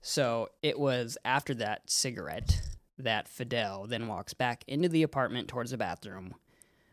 [0.00, 2.60] So it was after that cigarette
[2.98, 6.34] that Fidel then walks back into the apartment towards the bathroom,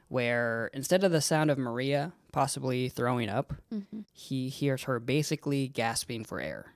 [0.08, 4.06] where instead of the sound of Maria possibly throwing up, Mhm.
[4.14, 6.76] he hears her basically gasping for air.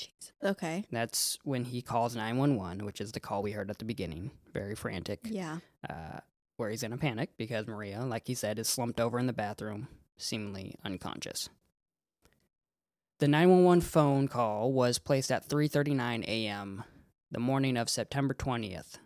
[0.00, 0.32] Jeez.
[0.42, 0.84] Okay.
[0.90, 4.30] That's when he calls 911, which is the call we heard at the beginning.
[4.52, 5.20] Very frantic.
[5.24, 5.58] Yeah.
[5.88, 6.20] Uh,
[6.56, 9.32] where he's in a panic because Maria, like he said, is slumped over in the
[9.32, 11.48] bathroom, seemingly unconscious.
[13.18, 16.84] The 911 phone call was placed at 3:39 a.m.
[17.30, 18.98] the morning of September 20th.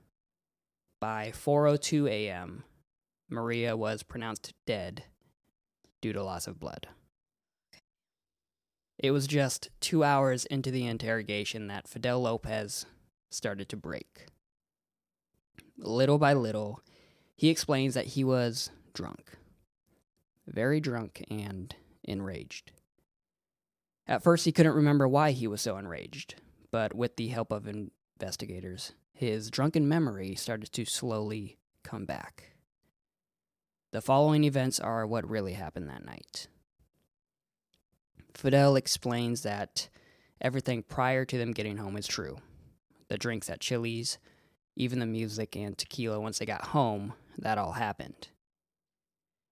[1.01, 2.65] By 4:02 a.m.,
[3.29, 5.05] Maria was pronounced dead
[6.01, 6.89] due to loss of blood.
[9.05, 12.87] It was just 2 hours into the interrogation that Fidel Lopez
[13.31, 14.29] started to break.
[15.77, 16.81] Little by little,
[17.37, 19.33] he explains that he was drunk.
[20.47, 22.73] Very drunk and enraged.
[24.07, 26.37] At first, he couldn't remember why he was so enraged,
[26.71, 32.55] but with the help of investigators, his drunken memory started to slowly come back.
[33.93, 36.49] The following events are what really happened that night.
[38.35, 39.89] Fidel explains that
[40.41, 42.39] everything prior to them getting home is true.
[43.09, 44.19] The drinks at Chili's,
[44.77, 48.29] even the music and tequila once they got home, that all happened.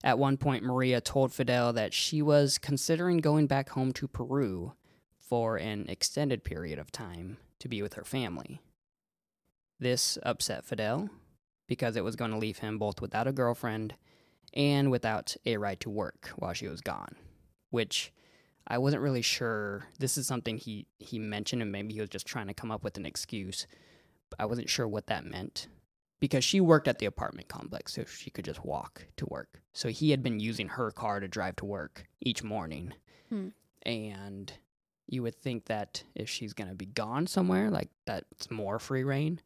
[0.05, 4.73] At one point, Maria told Fidel that she was considering going back home to Peru
[5.21, 8.61] for an extended period of time to be with her family.
[9.79, 11.09] This upset Fidel
[11.69, 13.95] because it was going to leave him both without a girlfriend
[14.53, 17.15] and without a right to work while she was gone,
[17.71, 18.13] which
[18.73, 19.85] I wasn't really sure.
[19.99, 22.83] This is something he, he mentioned, and maybe he was just trying to come up
[22.83, 23.67] with an excuse.
[24.39, 25.69] I wasn't sure what that meant
[26.21, 29.61] because she worked at the apartment complex, so she could just walk to work.
[29.75, 32.95] So he had been using her car to drive to work each morning.
[33.29, 33.49] Hmm.
[33.85, 34.51] And
[35.07, 39.05] you would think that if she's going to be gone somewhere, like that's more free
[39.05, 39.41] reign.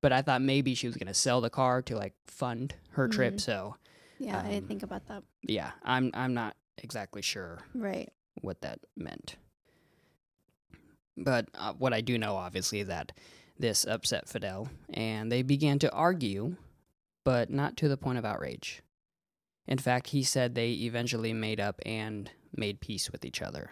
[0.00, 3.06] But I thought maybe she was going to sell the car to like fund her
[3.06, 3.34] trip.
[3.36, 3.40] Mhm.
[3.40, 3.76] So
[4.18, 5.22] Yeah, I Um, didn't think about that.
[5.42, 8.12] yeah, I'm I'm not exactly sure Right.
[8.44, 9.36] What that meant.
[11.16, 13.12] But uh, what I do know, obviously, that
[13.58, 16.56] this upset Fidel, and they began to argue,
[17.24, 18.82] but not to the point of outrage.
[19.66, 23.70] In fact, he said they eventually made up and made peace with each other.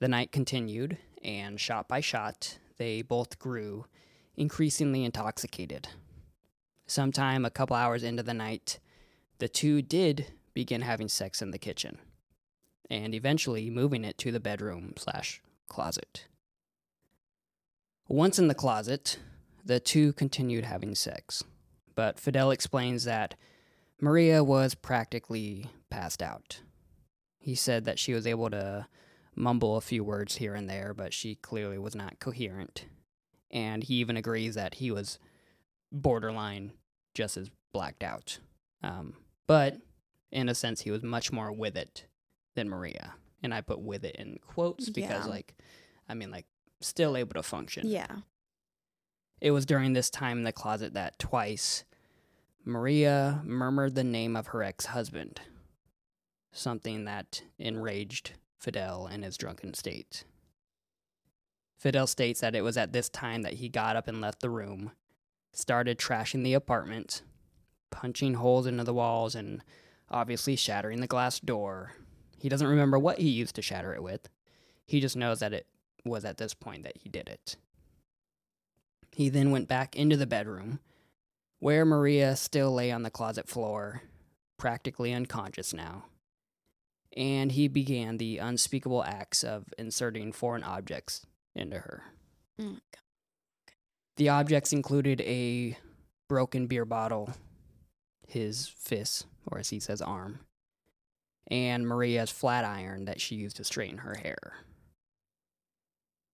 [0.00, 3.86] The night continued, and shot by shot, they both grew
[4.36, 5.88] increasingly intoxicated.
[6.86, 8.80] Sometime a couple hours into the night,
[9.38, 11.98] the two did begin having sex in the kitchen
[12.90, 16.26] and eventually moving it to the bedroom slash closet.
[18.08, 19.18] Once in the closet,
[19.64, 21.44] the two continued having sex,
[21.94, 23.36] but Fidel explains that
[24.00, 26.60] Maria was practically passed out.
[27.38, 28.86] He said that she was able to
[29.36, 32.86] mumble a few words here and there, but she clearly was not coherent.
[33.50, 35.18] And he even agrees that he was
[35.92, 36.72] borderline
[37.14, 38.38] just as blacked out.
[38.82, 39.14] Um,
[39.46, 39.78] but
[40.32, 42.06] in a sense, he was much more with it
[42.54, 43.14] than Maria.
[43.42, 45.30] And I put with it in quotes because, Yeah.
[45.30, 45.54] like,
[46.08, 46.46] I mean, like,
[46.80, 47.86] still able to function.
[47.86, 48.18] Yeah.
[49.40, 51.84] It was during this time in the closet that twice
[52.64, 55.40] Maria murmured the name of her ex husband,
[56.52, 60.24] something that enraged Fidel in his drunken state.
[61.78, 64.50] Fidel states that it was at this time that he got up and left the
[64.50, 64.92] room,
[65.54, 67.22] started trashing the apartment,
[67.90, 69.64] punching holes into the walls, and
[70.10, 71.94] obviously shattering the glass door.
[72.40, 74.28] He doesn't remember what he used to shatter it with.
[74.86, 75.66] He just knows that it
[76.04, 77.56] was at this point that he did it.
[79.12, 80.80] He then went back into the bedroom,
[81.58, 84.02] where Maria still lay on the closet floor,
[84.56, 86.04] practically unconscious now.
[87.14, 92.04] And he began the unspeakable acts of inserting foreign objects into her.
[92.58, 92.76] Oh.
[94.16, 95.76] The objects included a
[96.28, 97.34] broken beer bottle,
[98.26, 100.40] his fist, or as he says, arm,
[101.50, 104.54] and Maria's flat iron that she used to straighten her hair.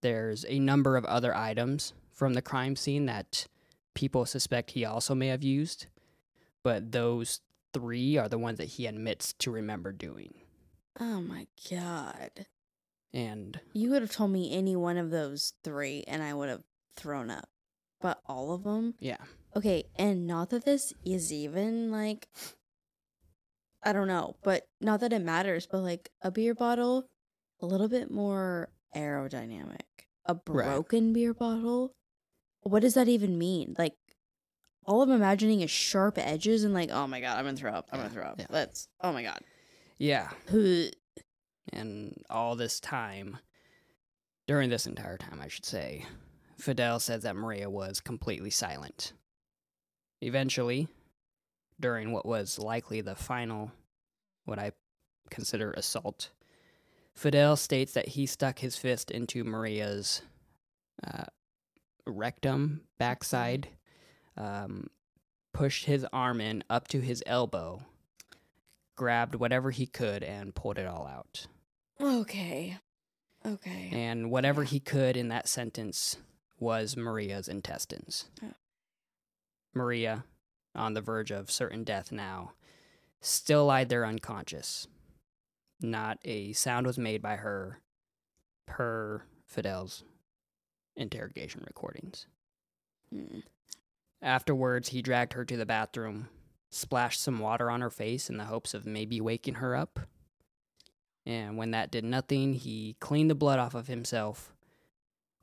[0.02, 3.46] There's a number of other items from the crime scene that
[3.94, 5.86] people suspect he also may have used,
[6.62, 7.40] but those
[7.72, 10.34] three are the ones that he admits to remember doing.
[11.00, 12.46] Oh my god.
[13.12, 16.62] And You would have told me any one of those three and I would have
[16.96, 17.48] thrown up.
[18.00, 18.94] But all of them?
[19.00, 19.16] yeah,
[19.56, 22.28] Okay, and not that this is even like
[23.86, 27.06] I don't know, but not that it matters, but like a beer bottle,
[27.60, 29.80] a little bit more aerodynamic.
[30.24, 31.92] A broken beer bottle,
[32.62, 33.76] what does that even mean?
[33.78, 33.94] Like
[34.84, 37.88] all I'm imagining is sharp edges and like, oh my god, I'm gonna throw up.
[37.92, 38.40] I'm gonna throw up.
[38.40, 38.46] yeah.
[38.50, 39.38] Let's oh my god.
[39.98, 40.30] yeah,
[41.72, 43.38] And all this time,
[44.48, 46.04] during this entire time, I should say,
[46.58, 49.12] Fidel says that Maria was completely silent.
[50.22, 50.88] Eventually,
[51.80, 53.70] during what was likely the final,
[54.44, 54.72] what I
[55.30, 56.30] consider assault,
[57.14, 60.22] Fidel states that he stuck his fist into Maria's
[61.06, 61.24] uh,
[62.06, 63.68] rectum, backside,
[64.36, 64.88] um,
[65.52, 67.80] pushed his arm in up to his elbow,
[68.96, 71.46] grabbed whatever he could, and pulled it all out.
[72.00, 72.76] Okay.
[73.46, 73.90] Okay.
[73.92, 76.18] And whatever he could in that sentence
[76.58, 78.26] was Maria's intestines.
[78.44, 78.52] Oh.
[79.74, 80.24] Maria,
[80.76, 82.52] on the verge of certain death now,
[83.20, 84.86] still lied there unconscious.
[85.80, 87.80] Not a sound was made by her
[88.66, 90.04] per Fidel's
[90.96, 92.26] interrogation recordings.
[93.14, 93.42] Mm.
[94.22, 96.28] Afterwards, he dragged her to the bathroom,
[96.70, 100.00] splashed some water on her face in the hopes of maybe waking her up.
[101.24, 104.52] And when that did nothing, he cleaned the blood off of himself,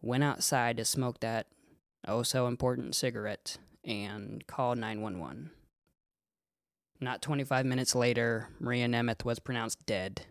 [0.02, 1.48] went outside to smoke that
[2.08, 5.52] oh so important cigarette, and call 911.
[7.00, 10.26] Not 25 minutes later, Maria Nemeth was pronounced dead.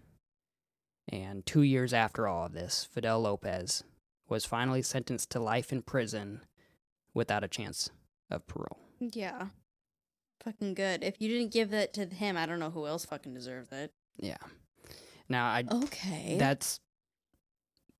[1.08, 3.84] And two years after all of this, Fidel Lopez
[4.28, 6.40] was finally sentenced to life in prison
[7.12, 7.90] without a chance
[8.30, 8.78] of parole.
[9.00, 9.48] Yeah.
[10.42, 11.04] Fucking good.
[11.04, 13.92] If you didn't give that to him, I don't know who else fucking deserved it.
[14.18, 14.38] Yeah.
[15.28, 16.36] Now I Okay.
[16.38, 16.80] that's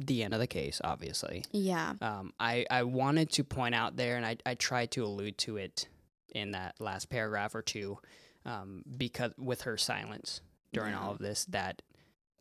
[0.06, 1.44] the end of the case, obviously.
[1.52, 1.94] yeah.
[2.00, 5.56] Um, I I wanted to point out there, and I I tried to allude to
[5.56, 5.88] it
[6.34, 7.98] in that last paragraph or two,
[8.44, 10.40] um, because with her silence
[10.72, 11.82] during all of this, that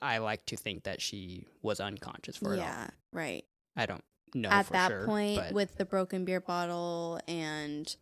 [0.01, 2.65] I like to think that she was unconscious for it all.
[2.65, 2.87] yeah.
[3.11, 3.43] Right.
[3.75, 7.93] I don't know At that sure, point, but with the broken beer bottle and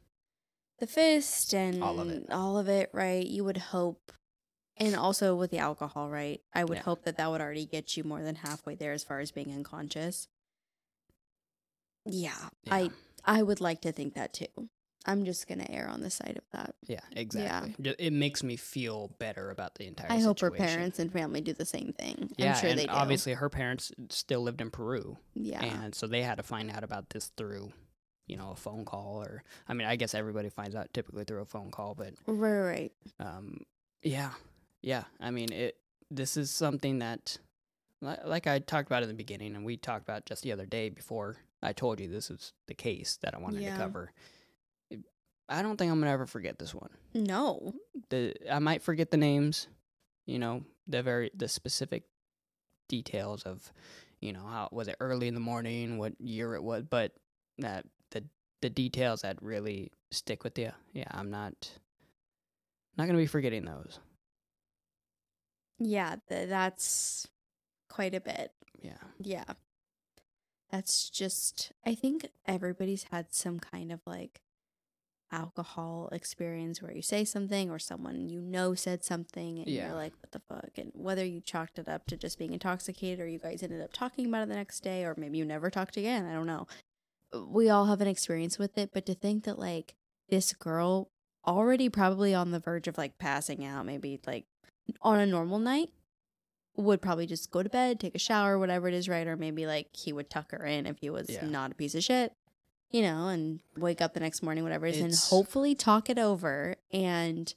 [0.79, 2.25] the fist and All of it.
[2.31, 3.25] all of it, right?
[3.25, 4.11] You would hope.
[4.79, 6.41] And also with the alcohol, right?
[6.53, 6.83] I would Yeah.
[6.83, 9.53] hope that that would already get you more than halfway there as far as being
[9.53, 10.27] unconscious.
[12.05, 12.31] Yeah,
[12.63, 12.89] yeah, I
[13.25, 14.47] I would like to think that too.
[15.05, 16.75] I'm just gonna err on the side of that.
[16.87, 17.75] yeah, exactly.
[17.81, 20.11] Ju- It makes me feel better about the entire.
[20.11, 22.31] I hope her parents and family do the same thing.
[22.37, 22.91] Yeah, I'm sure and they do.
[22.91, 25.17] obviously her parents still lived in Peru.
[25.35, 25.63] yeah.
[25.63, 27.71] and so they had to find out about this through
[28.27, 31.41] you know a phone call or i mean i guess everybody finds out typically through
[31.41, 32.91] a phone call but right, right.
[33.19, 33.61] um
[34.03, 34.29] yeah
[34.81, 35.75] yeah i mean it
[36.11, 37.37] this is something that
[38.01, 40.89] like i talked about in the beginning and we talked about just the other day
[40.89, 43.73] before i told you this is the case that i wanted Yeah.
[43.73, 44.11] to cover
[45.49, 47.73] i don't think i'm gonna ever forget this one No.
[48.09, 49.67] the i might forget the names
[50.25, 52.03] you know the very the specific
[52.87, 53.71] details of
[54.21, 57.13] you know how was it early in the morning what year it was but
[57.59, 58.23] that the
[58.61, 61.69] the details that really stick with you yeah i'm not
[62.97, 63.99] not gonna be forgetting those
[65.79, 67.27] Yeah, th- that's
[67.89, 68.51] quite a bit.
[68.81, 68.97] Yeah.
[69.19, 69.45] Yeah.
[70.71, 74.41] That's just I think everybody's had some kind of like
[75.31, 79.87] alcohol experience where you say something or someone you know said something and Yeah.
[79.87, 83.19] you're like what the fuck and whether you chalked it up to just being intoxicated
[83.19, 85.69] or you guys ended up talking about it the next day or maybe you never
[85.69, 86.65] talked again I don't know
[87.47, 89.93] we all have an experience with it but to think that like
[90.29, 91.11] this girl
[91.45, 94.45] already probably on the verge of like passing out maybe like
[95.01, 95.89] on a normal night
[96.75, 99.27] would probably just go to bed, take a shower, whatever it is, right?
[99.27, 101.45] Or maybe like he would tuck her in if he was Yeah.
[101.45, 102.33] not a piece of shit,
[102.89, 106.17] you know, and wake up the next morning, whatever it is, and hopefully talk it
[106.17, 106.75] over.
[106.93, 107.53] And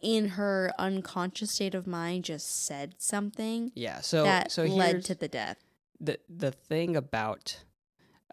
[0.00, 4.00] in her unconscious state of mind, just said something Yeah.
[4.00, 5.58] So that so led to the death.
[6.00, 7.64] the the thing about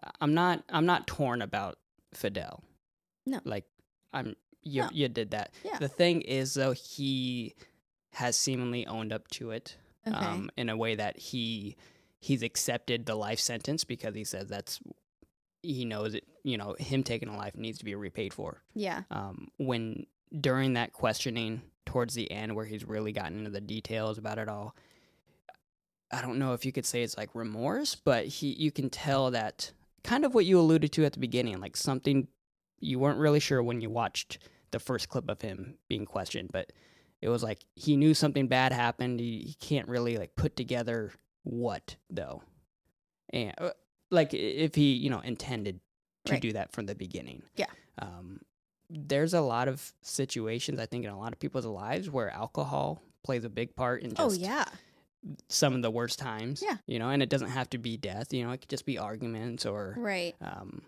[0.02, 1.78] uh, I'm not I'm not torn about
[2.14, 2.62] Fidel.
[3.24, 3.40] No.
[3.44, 3.66] Like
[4.12, 4.88] I'm you No.
[4.92, 5.52] you did that.
[5.64, 5.78] Yeah.
[5.78, 7.54] The thing is though he
[8.16, 9.76] has seemingly owned up to it
[10.08, 10.16] Okay.
[10.16, 11.76] um in a way that he
[12.20, 14.78] he's accepted the life sentence because he says that's
[15.62, 19.02] he knows it you know him taking a life needs to be repaid for yeah.
[19.10, 20.06] um, when
[20.40, 24.48] during that questioning towards the end where he's really gotten into the details about it
[24.48, 24.74] all
[26.12, 29.30] i don't know if you could say it's like remorse but he you can tell
[29.32, 29.72] that
[30.04, 32.28] kind of what you alluded to at the beginning like something
[32.80, 34.38] you weren't really sure when you watched
[34.70, 36.72] the first clip of him being questioned but
[37.22, 41.12] it was like he knew something bad happened he, he can't really like put together
[41.44, 42.42] what though
[43.30, 43.70] and uh,
[44.10, 45.80] like if he you know intended
[46.24, 46.42] to Right.
[46.42, 47.66] do that from the beginning Yeah.
[48.00, 48.40] um,
[48.90, 53.00] there's a lot of situations I think in a lot of people's lives where alcohol
[53.24, 54.64] plays a big part in just Oh yeah.
[55.48, 56.62] some of the worst times.
[56.64, 56.76] Yeah.
[56.86, 58.96] You know, and it doesn't have to be death, you know, it could just be
[58.98, 60.34] arguments or Right.
[60.40, 60.82] um,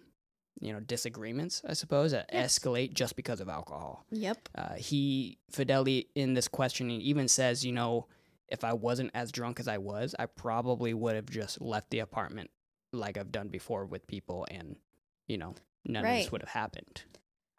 [0.61, 2.59] you know, disagreements, I suppose, that Yes.
[2.59, 4.05] escalate just because of alcohol.
[4.11, 4.49] Yep.
[4.55, 8.07] Uh, he Fidelity in this questioning even says, you know,
[8.49, 12.01] if I wasn't as drunk as I was, I probably would have just left the
[12.01, 12.51] apartment
[12.93, 14.77] like I've done before with people and,
[15.27, 15.55] you know,
[15.85, 17.03] none of this would have happened.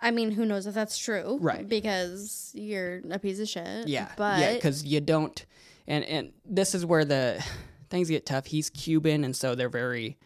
[0.02, 1.38] I mean, who knows if that's true?
[1.41, 1.68] Right.
[1.68, 3.88] Because you're a piece of shit.
[3.88, 5.45] Yeah, But yeah, because you don't,
[5.88, 7.43] and and this is where the
[7.89, 8.45] things get tough.
[8.45, 10.18] He's Cuban, and so they're very.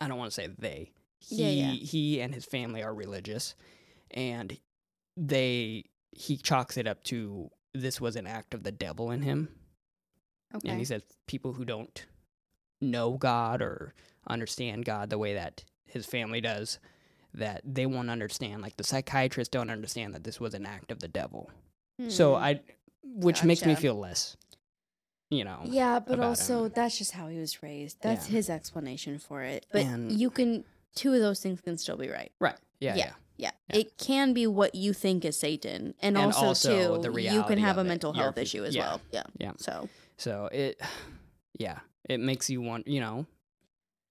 [0.00, 0.90] I don't want to say they.
[1.28, 1.72] He Yeah, yeah.
[1.72, 3.54] he and his family are religious,
[4.10, 4.58] and
[5.16, 9.48] they he chalks it up to this was an act of the devil in him,
[10.54, 10.68] okay.
[10.68, 12.04] and he says people who don't
[12.80, 13.94] know God or
[14.28, 16.78] understand God the way that his family does,
[17.34, 18.60] that they won't understand.
[18.62, 21.50] Like the psychiatrists don't understand that this was an act of the devil.
[22.08, 22.42] So Hmm.
[22.42, 22.60] I,
[23.04, 24.36] which makes me feel less,
[25.30, 25.60] you know.
[25.64, 26.72] Yeah, but also him.
[26.74, 27.98] that's just how he was raised.
[28.02, 28.36] That's Yeah.
[28.36, 29.66] his explanation for it.
[29.72, 30.64] But And- you can
[30.94, 32.32] two of those things can still be right.
[32.40, 32.56] Right.
[32.80, 32.94] Yeah.
[32.96, 33.12] Yeah.
[33.36, 33.50] Yeah.
[33.70, 33.80] Yeah.
[33.80, 35.94] It can be what you think is Satan.
[36.00, 37.84] And, And also, also too, you can have a it.
[37.84, 38.82] mental health issue as yeah.
[38.82, 39.00] well.
[39.10, 39.22] Yeah.
[39.38, 39.52] Yeah.
[39.56, 40.80] So So it,
[41.58, 43.26] yeah, it makes you want, you know,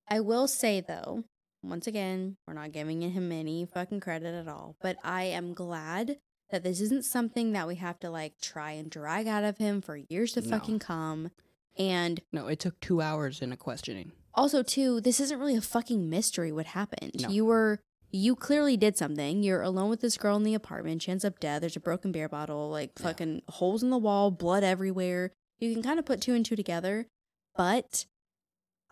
[0.08, 1.24] I will say though,
[1.64, 4.76] once again, we're not giving him any fucking credit at all.
[4.82, 6.18] But I am glad
[6.50, 9.82] that this isn't something that we have to like try and drag out of him
[9.82, 10.50] for years to No.
[10.50, 11.32] fucking come.
[11.78, 14.12] And no, it took two hours in a questioning.
[14.34, 17.14] Also too, this isn't really a fucking mystery what happened.
[17.22, 17.30] No.
[17.30, 17.80] You were
[18.14, 19.42] you clearly did something.
[19.42, 21.02] You're alone with this girl in the apartment.
[21.04, 21.62] She ends up dead.
[21.64, 23.04] There's a broken beer bottle, like Yeah.
[23.08, 25.32] fucking holes in the wall, blood everywhere.
[25.60, 27.08] You can kind of put two and two together,
[27.56, 28.06] but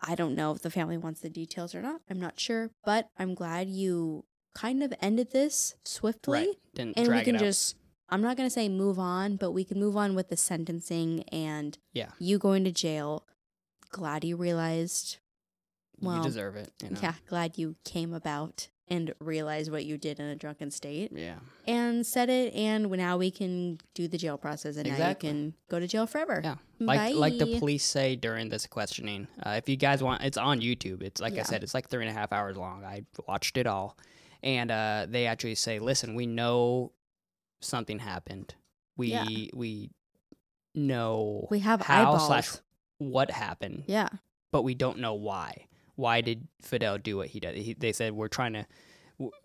[0.00, 2.00] I don't know if the family wants the details or not.
[2.08, 4.24] I'm not sure, but I'm glad you
[4.54, 6.56] kind of ended this swiftly Right.
[6.74, 7.76] Didn't and we can just
[8.08, 11.22] I'm not going to say move on, but we can move on with the sentencing
[11.24, 12.10] and Yeah.
[12.18, 13.26] you going to jail.
[13.90, 15.18] Glad you realized
[16.00, 16.72] well, you deserve it.
[16.82, 16.98] You know?
[17.02, 21.36] yeah, glad you came about and realized what you did in a drunken state Yeah.
[21.68, 22.52] and said it.
[22.54, 25.02] And now we can do the jail process, and Exactly.
[25.04, 26.40] now you can go to jail forever.
[26.42, 26.56] Yeah.
[26.80, 29.28] Like like the police say during this questioning.
[29.44, 31.02] Uh, if you guys want, it's on YouTube.
[31.02, 31.40] It's like Yeah.
[31.40, 32.84] I said, it's like three and a half hours long.
[32.84, 33.96] I watched it all,
[34.42, 36.90] and uh, they actually say, "Listen, we know
[37.60, 38.54] something happened.
[38.96, 39.24] We Yeah.
[39.54, 39.90] we
[40.74, 42.26] know We have how eyeballs.
[42.26, 42.50] slash
[42.98, 44.08] what happened, Yeah,
[44.52, 45.66] but we don't know why.
[46.00, 47.56] Why did Fidel do what he did?
[47.56, 48.66] He, they said we're trying to.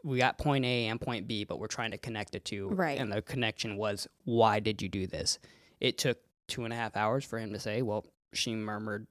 [0.06, 2.70] We got point A and point B, but we're trying to connect the two.
[2.70, 2.98] Right.
[2.98, 5.38] And the connection was, why did you do this?
[5.82, 9.06] It took two and a half hours for him to say, well, she murmured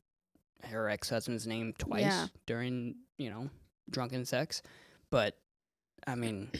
[0.63, 2.27] her ex husband's name twice Yeah.
[2.47, 3.51] during, you know,
[3.91, 4.63] drunken sex.
[5.11, 5.37] But,
[6.07, 6.51] I mean,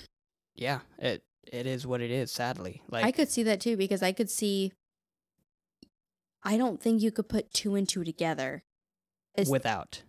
[0.55, 2.83] yeah, it it is what it is, sadly.
[2.91, 4.73] Like, I could see that too because I could see.
[6.43, 8.65] I don't think you could put two and two together.
[9.35, 10.03] As- without.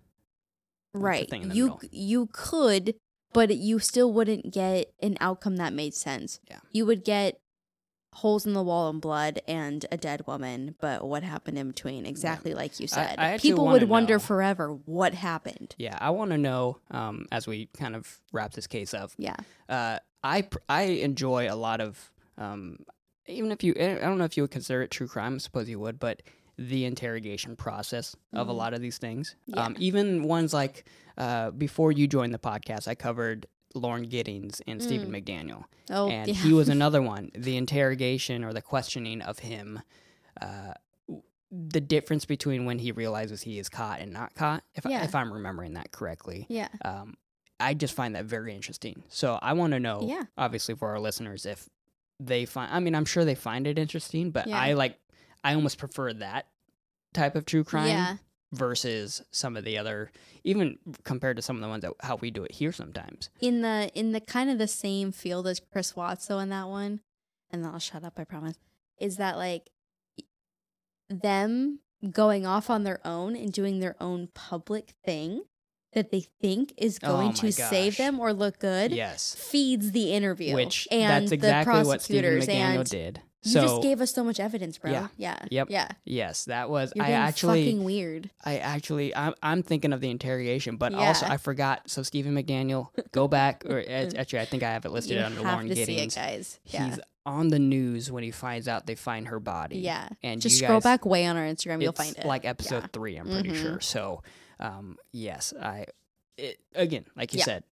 [1.02, 1.80] Right, you middle.
[1.92, 2.96] you could,
[3.34, 6.40] but you still wouldn't get an outcome that made sense.
[6.50, 6.60] Yeah.
[6.72, 7.40] you would get
[8.14, 12.06] holes in the wall and blood and a dead woman, but what happened in between?
[12.06, 13.16] Exactly like you said.
[13.20, 14.20] I actually People would wonder know.
[14.20, 15.76] forever what happened.
[15.78, 19.12] Yeah, I want to know um, as we kind of wrap this case up.
[19.18, 19.36] Yeah.
[19.68, 22.80] Uh, I I enjoy a lot of um,
[23.28, 25.36] even if you I don't know if you would consider it true crime.
[25.36, 26.22] I suppose you would, but
[26.58, 28.58] the interrogation process of a Mhm.
[28.58, 29.36] lot of these things.
[29.48, 29.62] Yeah.
[29.66, 30.86] Um, even ones like
[31.18, 36.28] uh, before you joined the podcast, I covered Lauren Giddings and Stephen McDaniel, Oh, and
[36.28, 36.34] yeah.
[36.34, 37.32] he was another one.
[37.36, 39.82] The interrogation or the questioning of him.
[40.42, 40.74] Uh,
[41.52, 45.02] the difference between when he realizes he is caught and not caught, if, Yeah.
[45.02, 46.68] I, if I'm remembering that correctly, yeah.
[46.84, 47.16] um,
[47.60, 49.04] I just find that very interesting.
[49.08, 50.24] So I want to know, Yeah.
[50.38, 51.70] obviously, for our listeners, if
[52.20, 52.74] they find.
[52.74, 54.60] I mean, I'm sure they find it interesting, but Yeah.
[54.60, 54.98] I like.
[55.46, 56.48] I almost prefer that
[57.14, 58.18] type of true crime Yeah.
[58.52, 60.12] versus some of the other,
[60.44, 63.30] even compared to some of the ones that how we do it here sometimes.
[63.40, 66.68] In the in the kind of the same field as Chris Watts though in that
[66.68, 67.02] one,
[67.52, 68.58] and then I'll shut up, I promise.
[68.98, 69.70] Is that like
[71.10, 71.80] them
[72.12, 75.44] going off on their own and doing their own public thing
[75.94, 79.92] that they think is Oh going my to save them or look good Yes, feeds
[79.92, 83.22] the interview which and that's exactly the what Stephen prosecutors McDaniel and did.
[83.46, 85.08] You So just gave us so much evidence bro Yeah.
[85.18, 85.68] yeah Yep.
[85.70, 86.92] yeah yes, that was.
[86.96, 87.64] you're I actually.
[87.66, 91.90] fucking weird I actually, I'm, I'm thinking of the interrogation, but also I forgot.
[91.90, 95.38] So Stephen McDaniel, go back, or actually, I think I have it listed you under
[95.44, 96.14] have Lauren to Giddings.
[96.14, 99.40] see it guys yeah He's on the news when he finds out they find her
[99.40, 99.80] body.
[99.80, 102.84] yeah and just scroll guys- back way on our instagram you'll find it like episode
[102.84, 102.88] Yeah.
[102.94, 103.16] three.
[103.18, 103.62] I'm pretty Mhm.
[103.62, 103.80] sure.
[103.82, 104.22] So,
[104.60, 105.86] um, yes, I,
[106.38, 107.46] it, again, like you Yeah.
[107.46, 107.64] said,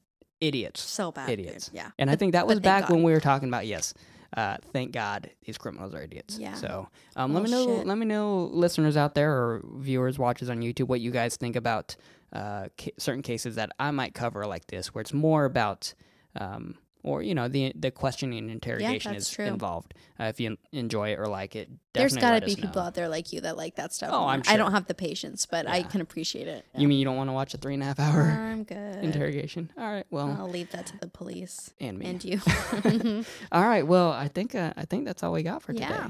[0.41, 1.39] idiots, so bad dude.
[1.39, 1.69] idiots.
[1.73, 3.93] yeah and I think that was back when we were talking about yes.
[4.35, 6.37] Uh, thank God these criminals are idiots.
[6.39, 6.55] Yeah.
[6.55, 7.65] So, um, let me know.
[7.65, 7.85] shit.
[7.87, 11.55] Let me know, listeners out there or viewers, watchers on YouTube, what you guys think
[11.55, 11.95] about
[12.33, 15.93] uh, ca- certain cases that I might cover like this, where it's more about,
[16.35, 19.45] um, or you know, the the questioning and interrogation that's is true.
[19.45, 19.93] involved.
[20.19, 22.87] Uh, if you enjoy it or like it, there's got to be people know.
[22.87, 24.09] out there like you that like that stuff.
[24.13, 24.25] Oh.
[24.25, 24.53] I'm sure.
[24.53, 26.65] I don't have the patience, but I can appreciate it.
[26.77, 29.03] You mean you don't want to watch a three and a half hour I'm good.
[29.03, 29.69] interrogation?
[29.77, 30.05] All right.
[30.09, 32.05] Well, I'll leave that to the police and me.
[32.05, 32.39] and you.
[33.51, 33.85] All right.
[33.85, 35.87] Well, I think uh, I think that's all we got for today.
[35.89, 36.09] Yeah.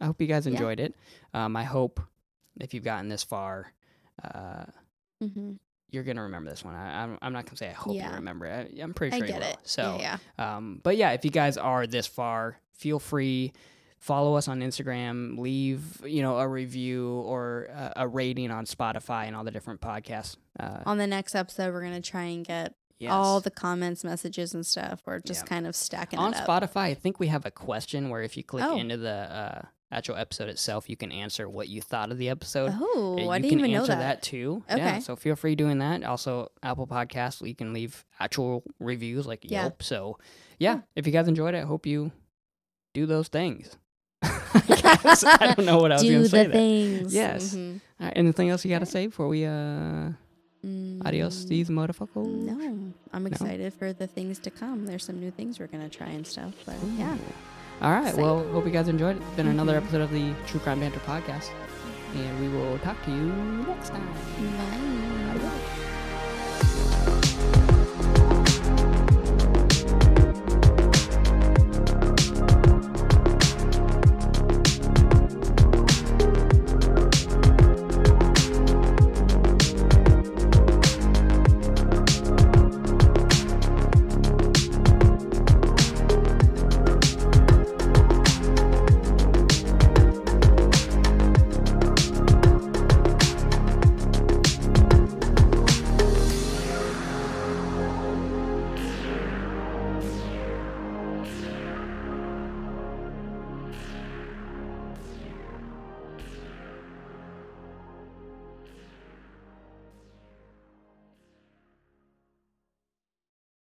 [0.00, 0.52] I hope you guys Yeah.
[0.52, 0.94] enjoyed it.
[1.32, 1.98] Um, I hope
[2.60, 3.72] if you've gotten this far,
[4.22, 4.64] uh,
[5.20, 5.52] hmm
[5.90, 6.74] you're gonna remember this one.
[6.74, 8.10] I, I'm, I'm not gonna say I hope Yeah.
[8.10, 8.74] you remember it.
[8.78, 9.48] I, I'm pretty I sure get you will.
[9.50, 9.58] it.
[9.64, 13.52] So, yeah, um, but yeah, if you guys are this far, feel free.
[13.98, 15.38] Follow us on Instagram.
[15.38, 19.80] Leave you know a review or a, a rating on Spotify and all the different
[19.80, 20.36] podcasts.
[20.60, 23.10] Uh, On the next episode, we're gonna try and get yes.
[23.10, 25.00] all the comments, messages, and stuff.
[25.06, 25.48] We're just Yeah.
[25.48, 26.46] kind of stacking on it up.
[26.46, 28.76] Spotify, I think we have a question where if you click Oh.
[28.76, 29.62] into the uh,
[29.92, 32.72] actual episode itself, you can answer what you thought of the episode.
[32.74, 34.22] Oh, Uh, I didn't can even know answer that.
[34.22, 34.64] too.
[34.68, 35.00] Yeah, Okay.
[35.00, 36.02] so feel free doing that.
[36.02, 39.62] Also, Apple Podcasts, you can leave actual reviews like Yeah.
[39.62, 39.82] Yelp.
[39.82, 40.18] So,
[40.58, 40.80] yeah, Yeah.
[40.96, 42.10] if you guys enjoyed it, I hope you
[42.94, 43.76] do those things.
[44.22, 45.22] I guess.
[45.24, 46.42] I don't know what I was Do going to the say.
[46.44, 46.52] there.
[46.52, 47.14] things.
[47.14, 47.54] Yes.
[47.54, 47.80] Mhm.
[48.00, 50.10] All right, anything else you got to say before we uh
[51.04, 52.26] adios, Mm, these motherfuckers?
[52.26, 54.86] No, I'm excited for the things to come.
[54.86, 56.54] There's some new things we're gonna try and stuff.
[56.64, 57.18] But yeah, Ooh.
[57.82, 58.14] All right.
[58.16, 59.22] Well, hope you guys enjoyed it.
[59.22, 59.82] It's been another Mhm.
[59.82, 61.50] episode of the True Crime Banter podcast,
[62.14, 63.26] and we will talk to you
[63.68, 64.08] next time.
[64.40, 65.02] bye.